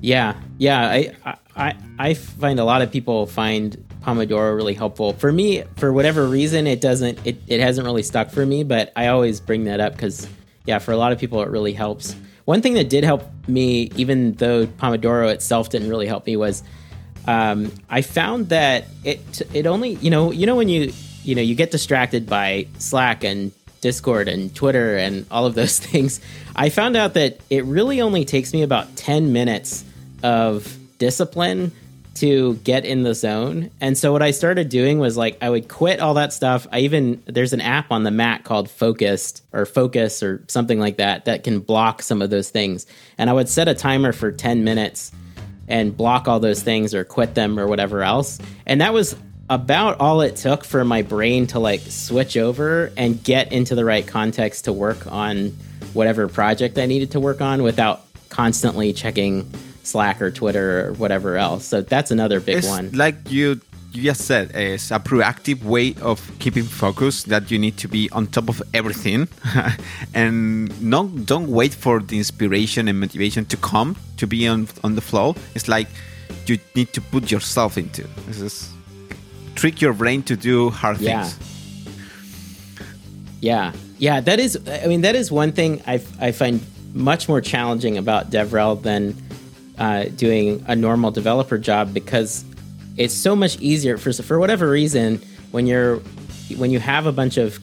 [0.00, 0.88] yeah, yeah.
[0.88, 5.12] I, I I find a lot of people find Pomodoro really helpful.
[5.14, 8.92] For me, for whatever reason, it doesn't it, it hasn't really stuck for me, but
[8.94, 10.28] I always bring that up because
[10.66, 12.14] yeah, for a lot of people it really helps.
[12.44, 16.62] One thing that did help me, even though Pomodoro itself didn't really help me, was
[17.26, 20.92] um, I found that it it only you know you know when you
[21.24, 25.78] you know you get distracted by Slack and Discord and Twitter and all of those
[25.88, 26.20] things.
[26.56, 29.84] I found out that it really only takes me about 10 minutes
[30.22, 31.72] of discipline
[32.18, 33.70] to get in the zone.
[33.80, 36.66] And so what I started doing was like I would quit all that stuff.
[36.72, 40.96] I even there's an app on the Mac called Focused or Focus or something like
[40.96, 42.86] that that can block some of those things.
[43.18, 45.12] And I would set a timer for 10 minutes
[45.68, 48.40] and block all those things or quit them or whatever else.
[48.66, 49.14] And that was
[49.50, 53.84] about all it took for my brain to like switch over and get into the
[53.84, 55.56] right context to work on
[55.94, 59.50] whatever project I needed to work on without constantly checking
[59.82, 61.64] Slack or Twitter or whatever else.
[61.64, 62.90] So that's another big it's one.
[62.92, 63.60] Like you
[63.92, 68.10] you just said, it's a proactive way of keeping focus that you need to be
[68.12, 69.28] on top of everything
[70.14, 74.94] and not don't wait for the inspiration and motivation to come to be on on
[74.94, 75.34] the flow.
[75.54, 75.88] It's like
[76.46, 78.02] you need to put yourself into.
[78.26, 78.77] This is
[79.58, 81.24] trick your brain to do hard yeah.
[81.24, 82.78] things.
[83.40, 83.72] Yeah.
[83.98, 87.98] Yeah, that is I mean that is one thing I I find much more challenging
[87.98, 89.16] about DevRel than
[89.76, 92.44] uh, doing a normal developer job because
[92.96, 95.96] it's so much easier for for whatever reason when you're
[96.56, 97.58] when you have a bunch of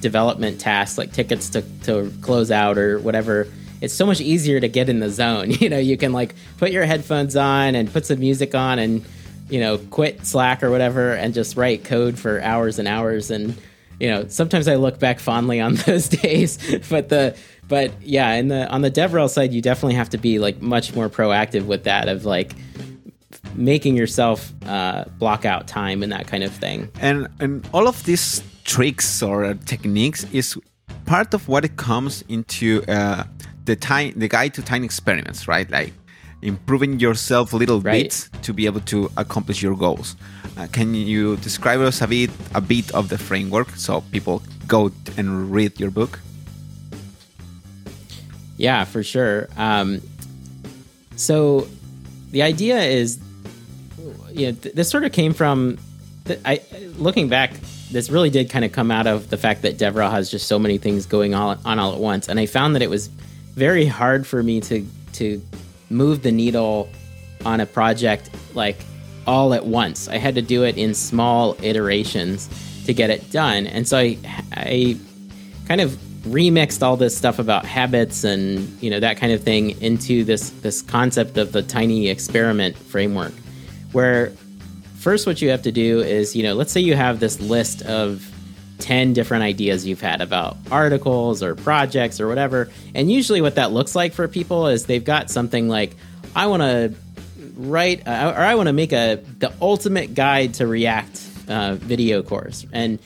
[0.00, 3.48] development tasks like tickets to, to close out or whatever
[3.80, 6.70] it's so much easier to get in the zone you know you can like put
[6.70, 9.04] your headphones on and put some music on and
[9.48, 13.56] you know quit slack or whatever and just write code for hours and hours and
[14.00, 16.58] you know sometimes i look back fondly on those days
[16.88, 17.36] but the
[17.68, 20.94] but yeah in the on the devrel side you definitely have to be like much
[20.94, 22.54] more proactive with that of like
[23.58, 26.90] making yourself uh, block out time and that kind of thing.
[27.00, 30.56] And and all of these tricks or techniques is
[31.04, 33.24] part of what it comes into uh,
[33.64, 35.70] the time the guide to tiny experiments, right?
[35.70, 35.92] Like
[36.42, 38.04] improving yourself a little right.
[38.04, 40.16] bits to be able to accomplish your goals.
[40.56, 44.90] Uh, can you describe us a bit a bit of the framework so people go
[45.16, 46.20] and read your book?
[48.56, 49.48] Yeah, for sure.
[49.56, 50.00] Um,
[51.16, 51.68] so
[52.32, 53.18] the idea is
[54.32, 55.78] you know, th- this sort of came from.
[56.24, 56.60] Th- I
[56.98, 57.52] looking back,
[57.90, 60.58] this really did kind of come out of the fact that DevRel has just so
[60.58, 63.08] many things going on, on all at once, and I found that it was
[63.54, 65.42] very hard for me to to
[65.90, 66.88] move the needle
[67.44, 68.78] on a project like
[69.26, 70.08] all at once.
[70.08, 72.48] I had to do it in small iterations
[72.86, 74.18] to get it done, and so I
[74.52, 74.96] I
[75.66, 79.80] kind of remixed all this stuff about habits and you know that kind of thing
[79.82, 83.32] into this this concept of the tiny experiment framework
[83.92, 84.32] where
[84.98, 87.82] first what you have to do is, you know, let's say you have this list
[87.82, 88.30] of
[88.78, 92.70] 10 different ideas you've had about articles or projects or whatever.
[92.94, 95.96] And usually what that looks like for people is they've got something like,
[96.34, 96.94] I want to
[97.56, 102.22] write uh, or I want to make a the ultimate guide to React uh, video
[102.22, 102.64] course.
[102.72, 102.98] And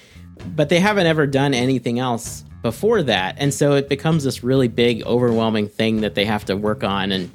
[0.54, 3.36] but they haven't ever done anything else before that.
[3.38, 7.12] And so it becomes this really big, overwhelming thing that they have to work on.
[7.12, 7.30] And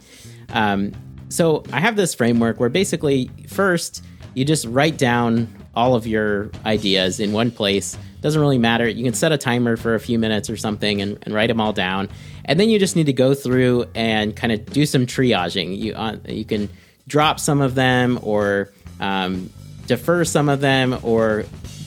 [0.50, 0.91] um,
[1.30, 6.50] so I have this framework where basically, first, you just write down all of your
[6.65, 7.97] ideas in one place.
[8.27, 8.85] Doesn't really matter.
[8.89, 11.61] You can set a timer for a few minutes or something and, and write them
[11.61, 12.09] all down.
[12.43, 15.77] And then you just need to go through and kind of do some triaging.
[15.77, 16.67] You uh, you can
[17.07, 19.49] drop some of them or um,
[19.85, 21.45] defer some of them or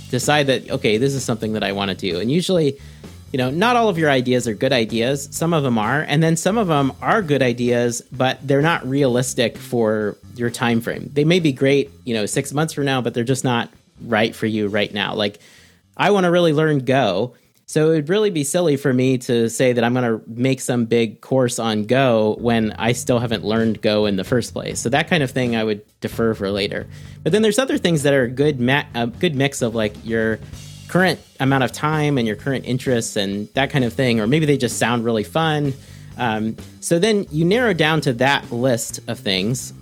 [0.08, 2.20] decide that okay, this is something that I want to do.
[2.20, 2.78] And usually
[3.32, 5.28] you know, not all of your ideas are good ideas.
[5.30, 8.88] Some of them are, and then some of them are good ideas, but they're not
[8.88, 11.10] realistic for your time frame.
[11.12, 13.68] They may be great, you know, six months from now, but they're just not
[14.06, 15.14] right for you right now.
[15.14, 15.38] Like,
[16.00, 17.34] I want to really learn Go,
[17.66, 20.60] so it would really be silly for me to say that I'm going to make
[20.60, 24.80] some big course on Go when I still haven't learned Go in the first place.
[24.80, 26.88] So that kind of thing I would defer for later.
[27.22, 30.40] But then there's other things that are good, ma- a good mix of like your
[30.88, 34.46] current amount of time and your current interests and that kind of thing, or maybe
[34.46, 35.72] they just sound really fun.
[36.16, 39.72] Um, so then you narrow down to that list of things,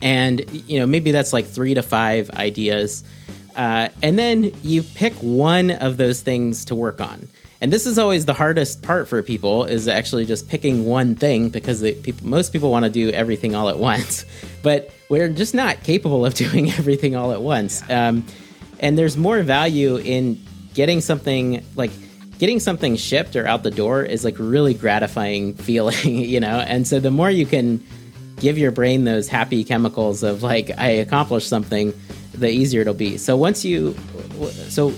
[0.00, 3.02] and you know maybe that's like three to five ideas,
[3.56, 7.28] uh, and then you pick one of those things to work on.
[7.60, 11.48] And this is always the hardest part for people is actually just picking one thing
[11.48, 14.26] because they, people, most people want to do everything all at once,
[14.62, 17.82] but we're just not capable of doing everything all at once.
[17.88, 18.26] Um,
[18.80, 21.90] and there's more value in getting something like
[22.38, 26.58] getting something shipped or out the door is like really gratifying feeling, you know?
[26.58, 27.84] And so the more you can
[28.40, 31.92] give your brain those happy chemicals of like I accomplished something,
[32.32, 33.16] the easier it'll be.
[33.18, 33.94] So once you
[34.68, 34.90] so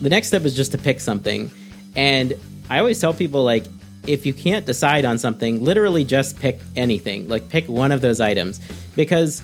[0.00, 1.50] the next step is just to pick something.
[1.96, 2.34] And
[2.68, 3.64] I always tell people like
[4.06, 7.28] if you can't decide on something, literally just pick anything.
[7.28, 8.60] Like pick one of those items
[8.96, 9.42] because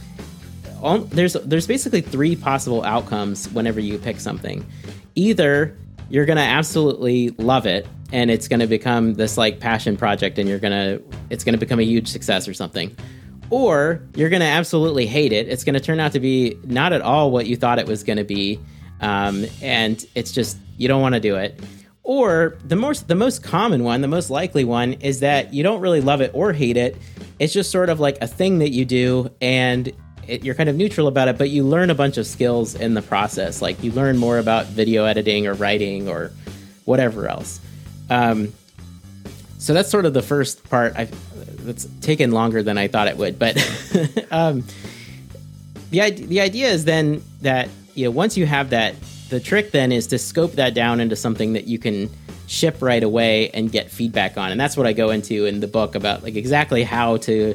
[0.82, 4.66] all, there's there's basically three possible outcomes whenever you pick something.
[5.14, 5.76] Either
[6.08, 10.58] you're gonna absolutely love it and it's gonna become this like passion project and you're
[10.58, 10.98] gonna
[11.30, 12.94] it's gonna become a huge success or something.
[13.50, 15.48] Or you're gonna absolutely hate it.
[15.48, 18.24] It's gonna turn out to be not at all what you thought it was gonna
[18.24, 18.60] be,
[19.00, 21.60] um, and it's just you don't want to do it.
[22.02, 25.80] Or the most the most common one, the most likely one is that you don't
[25.80, 26.96] really love it or hate it.
[27.38, 29.92] It's just sort of like a thing that you do and
[30.26, 32.94] it, you're kind of neutral about it, but you learn a bunch of skills in
[32.94, 33.60] the process.
[33.60, 36.30] Like you learn more about video editing or writing or
[36.84, 37.60] whatever else.
[38.08, 38.52] Um,
[39.60, 40.94] so that's sort of the first part.
[40.96, 43.56] I've, that's taken longer than I thought it would, but
[44.30, 44.64] um,
[45.90, 48.94] the the idea is then that you know once you have that,
[49.28, 52.08] the trick then is to scope that down into something that you can
[52.46, 55.68] ship right away and get feedback on, and that's what I go into in the
[55.68, 57.54] book about like exactly how to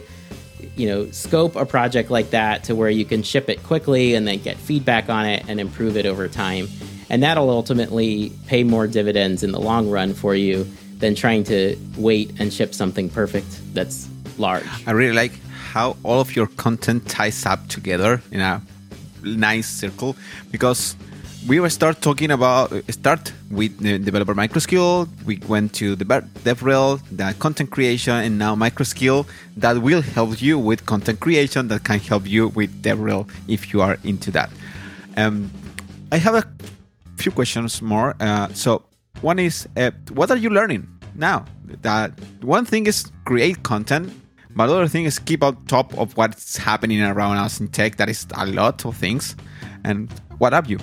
[0.75, 4.27] you know scope a project like that to where you can ship it quickly and
[4.27, 6.67] then get feedback on it and improve it over time
[7.09, 10.65] and that'll ultimately pay more dividends in the long run for you
[10.99, 16.19] than trying to wait and ship something perfect that's large i really like how all
[16.19, 18.61] of your content ties up together in a
[19.23, 20.15] nice circle
[20.51, 20.95] because
[21.47, 25.07] we will start talking about start with the developer microskill.
[25.25, 29.27] We went to the DevRel, the content creation, and now microskill
[29.57, 31.67] that will help you with content creation.
[31.67, 34.49] That can help you with DevRel if you are into that.
[35.17, 35.51] Um,
[36.11, 36.43] I have a
[37.17, 38.15] few questions more.
[38.19, 38.83] Uh, so
[39.26, 41.45] one is, uh, what are you learning now?
[41.82, 42.11] That
[42.41, 44.13] one thing is create content,
[44.55, 47.97] but other thing is keep on top of what's happening around us in tech.
[47.97, 49.36] That is a lot of things.
[49.84, 50.78] And what have you?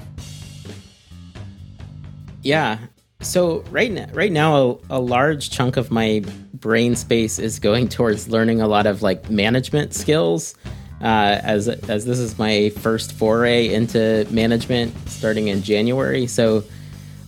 [2.43, 2.79] Yeah.
[3.21, 6.25] So right now, right now, a, a, large chunk of my
[6.55, 10.57] brain space is going towards learning a lot of like management skills.
[11.01, 16.63] Uh, as as this is my first foray into management, starting in January, so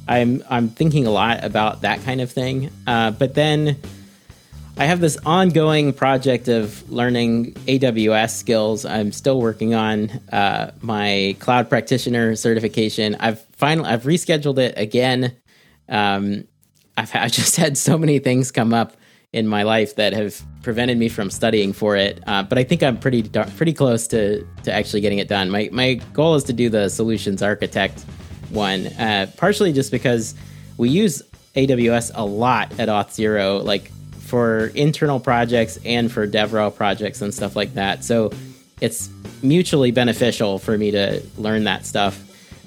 [0.07, 2.71] I'm I'm thinking a lot about that kind of thing.
[2.87, 3.79] Uh, but then
[4.77, 8.85] I have this ongoing project of learning AWS skills.
[8.85, 13.15] I'm still working on uh, my cloud practitioner certification.
[13.21, 15.37] I've finally I've rescheduled it again.
[15.89, 16.45] Um,
[16.97, 18.97] I've, I've just had so many things come up
[19.33, 22.23] in my life that have prevented me from studying for it.
[22.27, 25.51] Uh, but I think I'm pretty pretty close to to actually getting it done.
[25.51, 28.05] My my goal is to do the solutions architect
[28.55, 30.35] one, uh, partially just because
[30.77, 31.23] we use
[31.57, 33.63] AWS a lot at Auth0.
[33.65, 33.91] Like
[34.25, 38.03] for internal projects and for DevRel projects and stuff like that.
[38.03, 38.33] So
[38.81, 39.09] it's
[39.43, 42.21] mutually beneficial for me to learn that stuff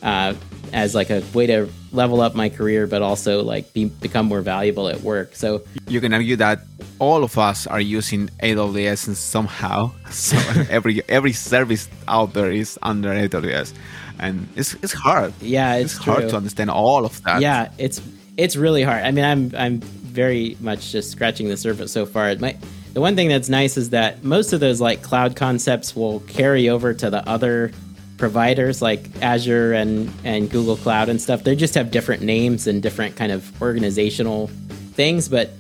[0.04, 0.34] uh,
[0.72, 4.42] as like a way to level up my career, but also like be, become more
[4.42, 5.36] valuable at work.
[5.36, 6.60] So you can argue that
[7.00, 9.92] all of us are using AWS somehow.
[10.12, 10.38] So
[10.70, 13.74] every every service out there is under AWS,
[14.20, 15.34] and it's it's hard.
[15.42, 17.42] Yeah, it's, it's hard to understand all of that.
[17.42, 18.02] Yeah, it's
[18.38, 19.04] it's really hard.
[19.04, 22.34] I mean, I'm I'm very much just scratching the surface so far.
[22.36, 26.70] The one thing that's nice is that most of those like cloud concepts will carry
[26.70, 27.72] over to the other
[28.18, 31.44] providers like Azure and, and Google Cloud and stuff.
[31.44, 34.48] They just have different names and different kind of organizational
[34.94, 35.52] things, but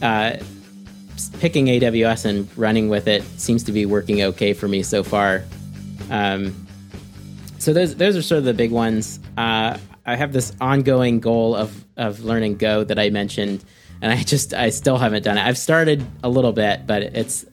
[0.00, 0.38] uh,
[1.40, 5.44] picking AWS and running with it seems to be working okay for me so far.
[6.10, 6.66] Um,
[7.60, 9.20] so those those are sort of the big ones.
[9.36, 13.64] Uh, I have this ongoing goal of of learning Go that I mentioned
[14.02, 15.42] and I just I still haven't done it.
[15.42, 17.44] I've started a little bit, but it's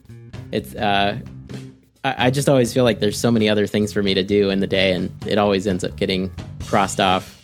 [0.52, 1.18] it's uh,
[2.04, 4.50] I, I just always feel like there's so many other things for me to do
[4.50, 6.32] in the day, and it always ends up getting
[6.66, 7.34] crossed off.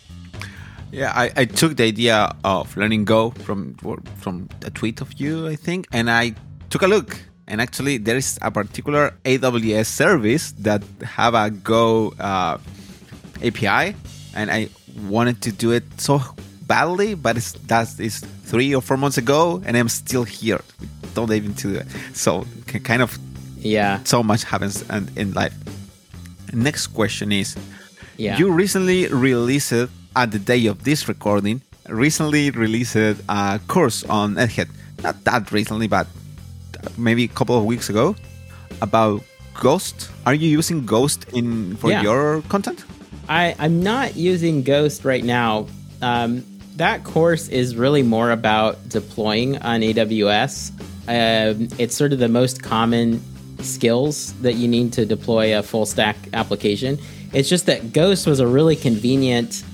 [0.91, 3.75] Yeah, I, I took the idea of learning Go from
[4.17, 6.35] from a tweet of you, I think, and I
[6.71, 7.19] took a look.
[7.47, 12.59] And actually, there is a particular AWS service that have a Go uh,
[13.43, 13.95] API,
[14.35, 14.69] and I
[15.09, 16.23] wanted to do it so
[16.67, 20.61] badly, but it's that's it's three or four months ago, and I'm still here.
[21.13, 21.87] Don't even do it.
[22.15, 23.19] So kind of
[23.59, 24.03] yeah.
[24.05, 25.55] So much happens in, in life.
[26.53, 27.57] Next question is,
[28.17, 28.39] yeah.
[28.39, 31.63] you recently released at the day of this recording.
[31.89, 34.69] Recently released a course on egghead
[35.03, 36.07] Not that recently, but
[36.97, 38.17] maybe a couple of weeks ago
[38.81, 39.23] about
[39.55, 40.11] Ghost.
[40.27, 42.03] Are you using Ghost in for yeah.
[42.03, 42.85] your content?
[43.29, 45.67] I, I'm not using Ghost right now.
[46.03, 46.45] Um,
[46.77, 50.73] that course is really more about deploying on AWS.
[51.07, 53.23] Um, it's sort of the most common
[53.63, 56.99] skills that you need to deploy a full stack application.
[57.33, 59.65] It's just that Ghost was a really convenient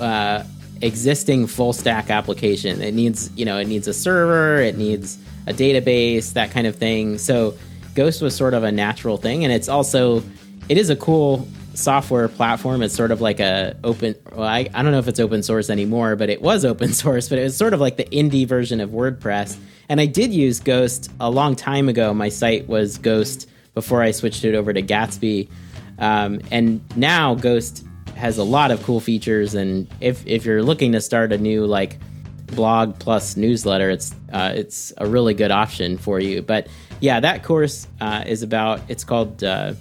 [0.00, 0.44] uh,
[0.82, 2.80] existing full stack application.
[2.80, 6.76] It needs, you know, it needs a server, it needs a database, that kind of
[6.76, 7.18] thing.
[7.18, 7.56] So
[7.94, 10.22] Ghost was sort of a natural thing, and it's also
[10.68, 12.82] it is a cool software platform.
[12.82, 14.14] It's sort of like a open.
[14.32, 17.28] Well, I, I don't know if it's open source anymore, but it was open source.
[17.28, 19.56] But it was sort of like the indie version of WordPress.
[19.88, 22.12] And I did use Ghost a long time ago.
[22.12, 25.48] My site was Ghost before I switched it over to Gatsby.
[25.98, 27.84] Um, and now Ghost
[28.16, 29.54] has a lot of cool features.
[29.54, 31.98] And if if you're looking to start a new like
[32.46, 36.42] blog plus newsletter, it's uh, it's a really good option for you.
[36.42, 36.68] But
[37.00, 38.80] yeah, that course uh, is about.
[38.88, 39.42] It's called.
[39.42, 39.74] Uh,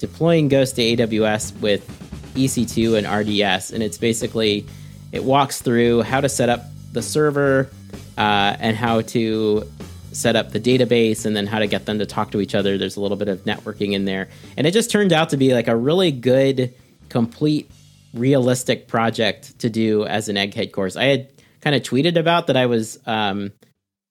[0.00, 1.86] deploying Ghost to AWS with
[2.34, 3.70] EC2 and RDS.
[3.70, 4.66] And it's basically,
[5.12, 7.70] it walks through how to set up the server
[8.18, 9.70] uh, and how to
[10.12, 12.78] set up the database and then how to get them to talk to each other.
[12.78, 14.28] There's a little bit of networking in there.
[14.56, 16.74] And it just turned out to be like a really good,
[17.10, 17.70] complete,
[18.14, 20.96] realistic project to do as an egghead course.
[20.96, 21.28] I had
[21.60, 23.52] kind of tweeted about that I was um,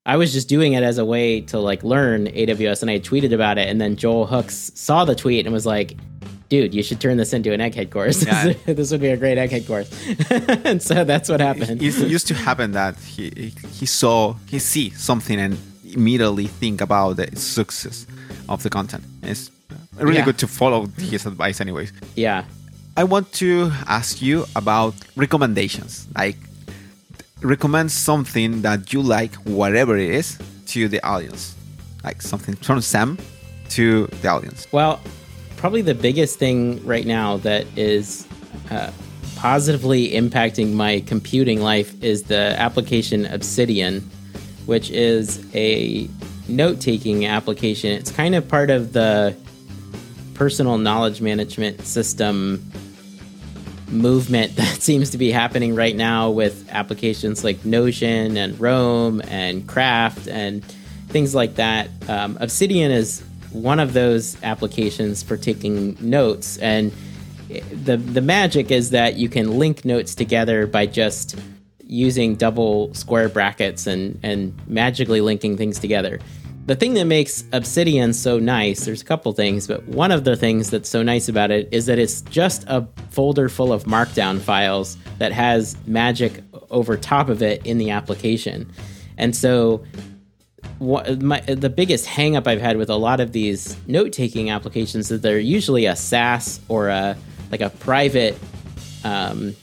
[0.06, 3.34] I was just doing it as a way to like learn AWS, and I tweeted
[3.34, 5.98] about it, and then Joel Hooks saw the tweet and was like,
[6.50, 8.26] "Dude, you should turn this into an egghead course.
[8.26, 8.54] Yeah.
[8.66, 9.90] this would be a great egghead course."
[10.66, 11.82] and so that's what happened.
[11.82, 16.82] It, it used to happen that he he saw he see something and immediately think
[16.82, 18.08] about the success
[18.48, 19.04] of the content.
[19.24, 19.52] It's
[19.98, 20.26] really yeah.
[20.26, 21.92] good to follow his advice, anyways.
[22.16, 22.46] Yeah.
[22.98, 26.08] I want to ask you about recommendations.
[26.16, 26.38] Like,
[27.42, 30.38] recommend something that you like, whatever it is,
[30.68, 31.56] to the audience.
[32.04, 33.18] Like something from Sam
[33.70, 34.68] to the audience.
[34.72, 35.00] Well,
[35.58, 38.28] probably the biggest thing right now that is
[38.72, 38.92] uh,
[39.36, 44.02] positively impacting my computing life is the application Obsidian,
[44.66, 46.10] which is a
[46.48, 47.92] note taking application.
[47.92, 49.36] It's kind of part of the
[50.34, 52.72] personal knowledge management system
[53.92, 59.68] movement that seems to be happening right now with applications like Notion and Roam and
[59.68, 60.64] Craft and
[61.10, 61.90] things like that.
[62.08, 66.92] Um, Obsidian is one of those applications for taking notes, and
[67.72, 71.36] the the magic is that you can link notes together by just
[71.84, 76.20] using double square brackets and and magically linking things together
[76.70, 80.36] the thing that makes Obsidian so nice, there's a couple things, but one of the
[80.36, 84.40] things that's so nice about it is that it's just a folder full of markdown
[84.40, 88.72] files that has magic over top of it in the application.
[89.18, 89.84] And so
[90.78, 95.10] what, my, the biggest hangup I've had with a lot of these note-taking applications is
[95.10, 97.18] that they're usually a SaaS or a
[97.50, 98.38] like a private
[99.04, 99.56] um,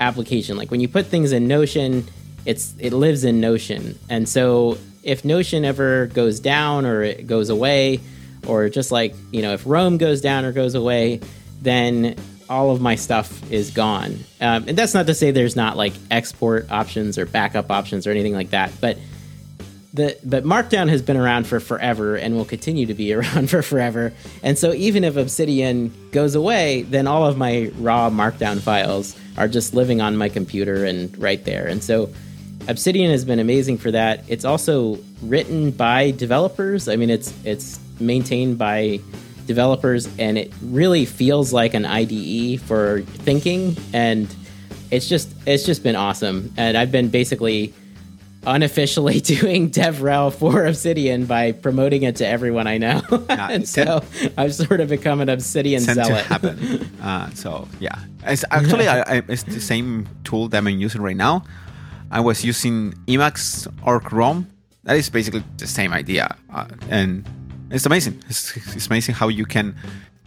[0.00, 0.56] application.
[0.56, 2.08] Like when you put things in Notion,
[2.46, 7.50] it's it lives in Notion, and so if Notion ever goes down or it goes
[7.50, 8.00] away,
[8.46, 11.20] or just like, you know, if Roam goes down or goes away,
[11.60, 12.16] then
[12.48, 14.18] all of my stuff is gone.
[14.40, 18.10] Um, and that's not to say there's not like export options or backup options or
[18.10, 18.96] anything like that, but
[19.92, 23.62] the but Markdown has been around for forever and will continue to be around for
[23.62, 24.12] forever.
[24.42, 29.48] And so even if Obsidian goes away, then all of my raw Markdown files are
[29.48, 31.66] just living on my computer and right there.
[31.66, 32.10] And so
[32.68, 34.24] Obsidian has been amazing for that.
[34.28, 36.88] It's also written by developers.
[36.88, 39.00] I mean, it's it's maintained by
[39.46, 43.76] developers, and it really feels like an IDE for thinking.
[43.92, 44.32] And
[44.90, 46.52] it's just it's just been awesome.
[46.56, 47.72] And I've been basically
[48.46, 53.02] unofficially doing DevRel for Obsidian by promoting it to everyone I know.
[53.28, 54.04] and so
[54.36, 56.22] I've sort of become an Obsidian tend zealot.
[56.22, 56.90] to happen.
[57.02, 61.16] uh, so yeah, it's actually I, I, it's the same tool that I'm using right
[61.16, 61.44] now.
[62.10, 64.46] I was using Emacs Org Roam.
[64.84, 67.28] That is basically the same idea, uh, and
[67.70, 68.22] it's amazing.
[68.28, 69.76] It's, it's, amazing how you can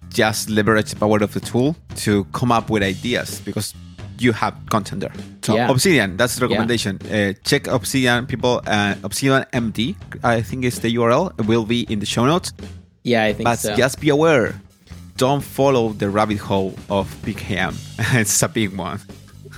[0.09, 3.73] just leverage the power of the tool to come up with ideas because
[4.19, 5.13] you have content there.
[5.41, 5.69] So yeah.
[5.71, 6.99] Obsidian, that's the recommendation.
[7.05, 7.29] Yeah.
[7.29, 8.61] Uh, check Obsidian, people.
[8.67, 11.31] Uh, Obsidian MD, I think is the URL.
[11.39, 12.53] It will be in the show notes.
[13.03, 13.75] Yeah, I think but so.
[13.75, 14.61] just be aware.
[15.17, 17.73] Don't follow the rabbit hole of PKM.
[18.19, 18.99] it's a big one.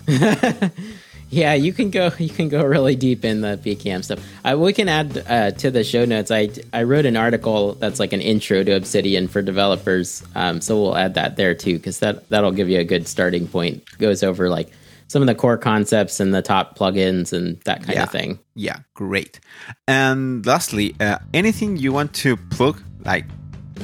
[1.34, 2.12] Yeah, you can go.
[2.24, 4.20] You can go really deep in the PKM stuff.
[4.46, 6.32] Uh, we can add uh, to the show notes.
[6.32, 10.24] I I wrote an article that's like an intro to Obsidian for developers.
[10.36, 13.48] Um, so we'll add that there too, because that that'll give you a good starting
[13.48, 13.84] point.
[13.98, 14.72] Goes over like
[15.08, 18.04] some of the core concepts and the top plugins and that kind yeah.
[18.04, 18.40] of thing.
[18.56, 19.40] Yeah, great.
[19.88, 23.26] And lastly, uh, anything you want to plug, like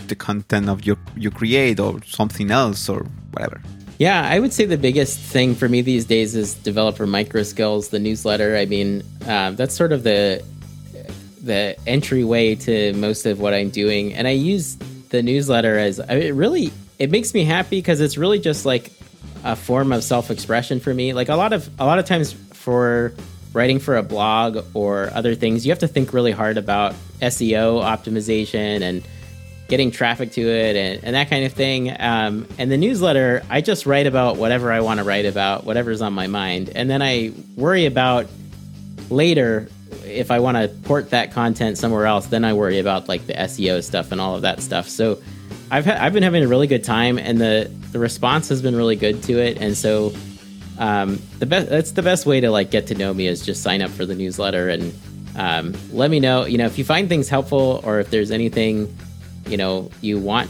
[0.08, 3.62] the content of your you create or something else or whatever.
[4.00, 7.90] Yeah, I would say the biggest thing for me these days is developer micro skills,
[7.90, 8.56] the newsletter.
[8.56, 10.42] I mean, uh, that's sort of the
[11.44, 14.78] the entryway to most of what I'm doing, and I use
[15.10, 18.66] the newsletter as I mean, it really it makes me happy because it's really just
[18.66, 18.90] like
[19.44, 21.12] a form of self expression for me.
[21.12, 23.14] Like a lot of a lot of times for
[23.52, 27.84] writing for a blog or other things, you have to think really hard about SEO
[27.84, 29.04] optimization and
[29.70, 31.96] getting traffic to it and, and that kind of thing.
[32.00, 36.02] Um, and the newsletter, I just write about whatever I want to write about, whatever's
[36.02, 36.70] on my mind.
[36.76, 38.28] And then I worry about
[39.10, 39.70] later
[40.04, 43.34] if I want to port that content somewhere else, then I worry about like the
[43.34, 44.90] SEO stuff and all of that stuff.
[44.90, 45.22] So
[45.72, 48.76] I've ha- I've been having a really good time, and the the response has been
[48.76, 49.62] really good to it.
[49.62, 50.14] And so
[50.78, 53.62] um, the best that's the best way to like get to know me is just
[53.62, 54.94] sign up for the newsletter and
[55.36, 56.46] um, let me know.
[56.46, 58.96] You know, if you find things helpful or if there's anything
[59.48, 60.50] you know you want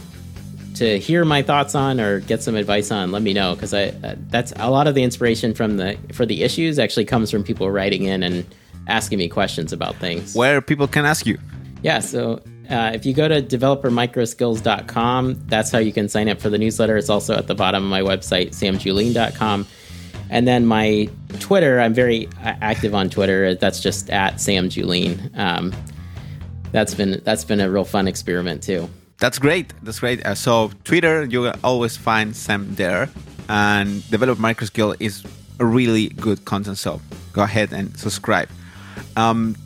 [0.74, 3.88] to hear my thoughts on or get some advice on, let me know because I
[3.88, 7.44] uh, that's a lot of the inspiration from the for the issues actually comes from
[7.44, 8.46] people writing in and
[8.86, 10.34] asking me questions about things.
[10.34, 11.38] Where people can ask you.
[11.82, 16.50] Yeah, so uh, if you go to developermicroskills.com, that's how you can sign up for
[16.50, 16.96] the newsletter.
[16.96, 19.66] It's also at the bottom of my website, samjulien.com.
[20.30, 21.08] And then my
[21.40, 23.56] Twitter, I'm very active on Twitter.
[23.56, 25.36] That's just at samjuleen.
[25.36, 25.72] Um,
[26.72, 28.88] that's been that's been a real fun experiment too.
[29.18, 29.72] That's great.
[29.82, 30.24] That's great.
[30.24, 33.10] Uh, so Twitter, you will always find Sam there,
[33.48, 35.24] and Develop Microskill is
[35.58, 36.78] a really good content.
[36.78, 37.00] So
[37.32, 38.48] go ahead and subscribe.
[39.16, 39.56] Um,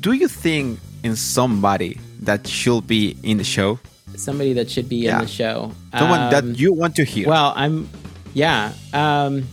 [0.00, 3.78] do you think in somebody that should be in the show?
[4.16, 5.16] Somebody that should be yeah.
[5.16, 5.72] in the show.
[5.96, 7.28] Someone um, that you want to hear.
[7.28, 7.88] Well, I'm
[8.32, 8.72] Yeah.
[8.92, 9.44] Um,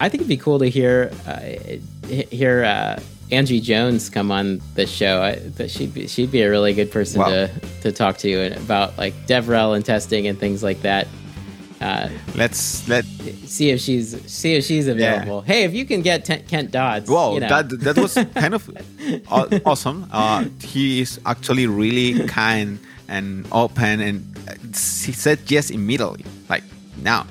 [0.00, 1.40] I think it'd be cool to hear uh,
[2.08, 3.00] hear uh,
[3.32, 5.22] Angie Jones come on the show.
[5.22, 7.28] I, that she'd be she'd be a really good person wow.
[7.28, 11.08] to to talk to about like DevRel and testing and things like that.
[11.80, 13.04] Uh, let's let
[13.46, 15.42] see if she's see if she's available.
[15.46, 15.54] Yeah.
[15.54, 17.10] Hey, if you can get T- Kent Dodds.
[17.10, 17.48] Well, you know.
[17.48, 18.70] that that was kind of
[19.66, 20.06] awesome.
[20.12, 22.78] Uh, he is actually really kind
[23.08, 24.36] and open, and
[24.74, 26.62] he said yes immediately, like
[27.02, 27.26] now.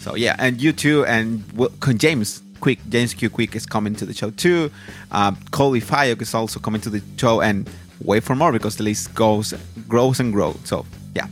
[0.00, 1.42] So yeah, and you too, and
[1.96, 4.70] James Quick, James Q Quick is coming to the show too.
[5.12, 7.68] Um, Colby Fayock is also coming to the show, and
[8.02, 9.54] wait for more because the list goes
[9.88, 10.58] grows and grows.
[10.64, 11.26] So yeah,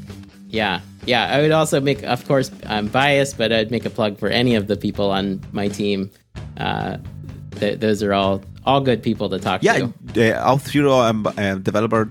[0.48, 1.34] yeah, yeah.
[1.34, 4.54] I would also make, of course, I'm biased, but I'd make a plug for any
[4.54, 6.10] of the people on my team.
[6.56, 6.98] Uh,
[7.52, 9.92] th- those are all all good people to talk yeah, to.
[10.14, 12.08] Yeah, uh, Auth0 um, uh, developer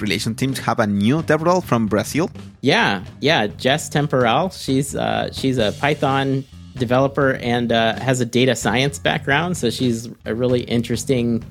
[0.00, 2.30] relation teams have a new DevRel from Brazil.
[2.60, 4.50] Yeah, yeah, Jess Temporal.
[4.50, 6.44] She's uh, she's a Python
[6.76, 11.44] developer and uh, has a data science background, so she's a really interesting.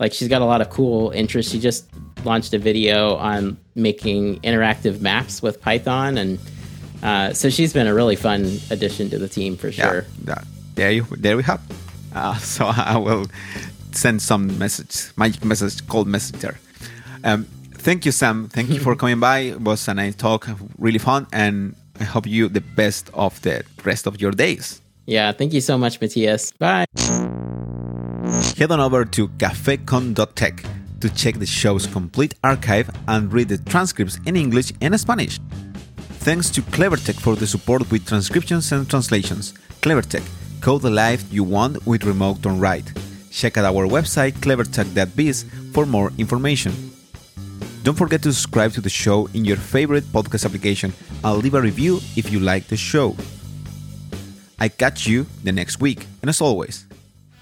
[0.00, 1.50] Like she's got a lot of cool interests.
[1.50, 1.88] She just
[2.24, 6.38] launched a video on making interactive maps with Python, and
[7.02, 10.06] uh, so she's been a really fun addition to the team for sure.
[10.26, 10.42] Yeah,
[10.74, 11.60] there you there we have.
[12.14, 13.26] Uh, so I will
[13.92, 16.58] send some message, my message called messenger.
[17.24, 18.48] Um, thank you, Sam.
[18.48, 19.38] Thank you for coming by.
[19.40, 20.48] It was a nice talk,
[20.78, 24.80] really fun, and I hope you the best of the rest of your days.
[25.06, 26.52] Yeah, thank you so much, Matias.
[26.52, 26.84] Bye.
[28.56, 30.64] Head on over to cafecon.tech
[31.00, 35.38] to check the show's complete archive and read the transcripts in English and Spanish.
[36.20, 39.54] Thanks to Clevertech for the support with transcriptions and translations.
[39.80, 40.24] Clevertech,
[40.60, 42.92] code the life you want with remote on write.
[43.30, 46.72] Check out our website clevertech.biz for more information.
[47.88, 50.92] Don't forget to subscribe to the show in your favorite podcast application
[51.24, 53.16] and leave a review if you like the show.
[54.60, 56.84] I catch you the next week, and as always,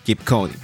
[0.05, 0.61] keep coding.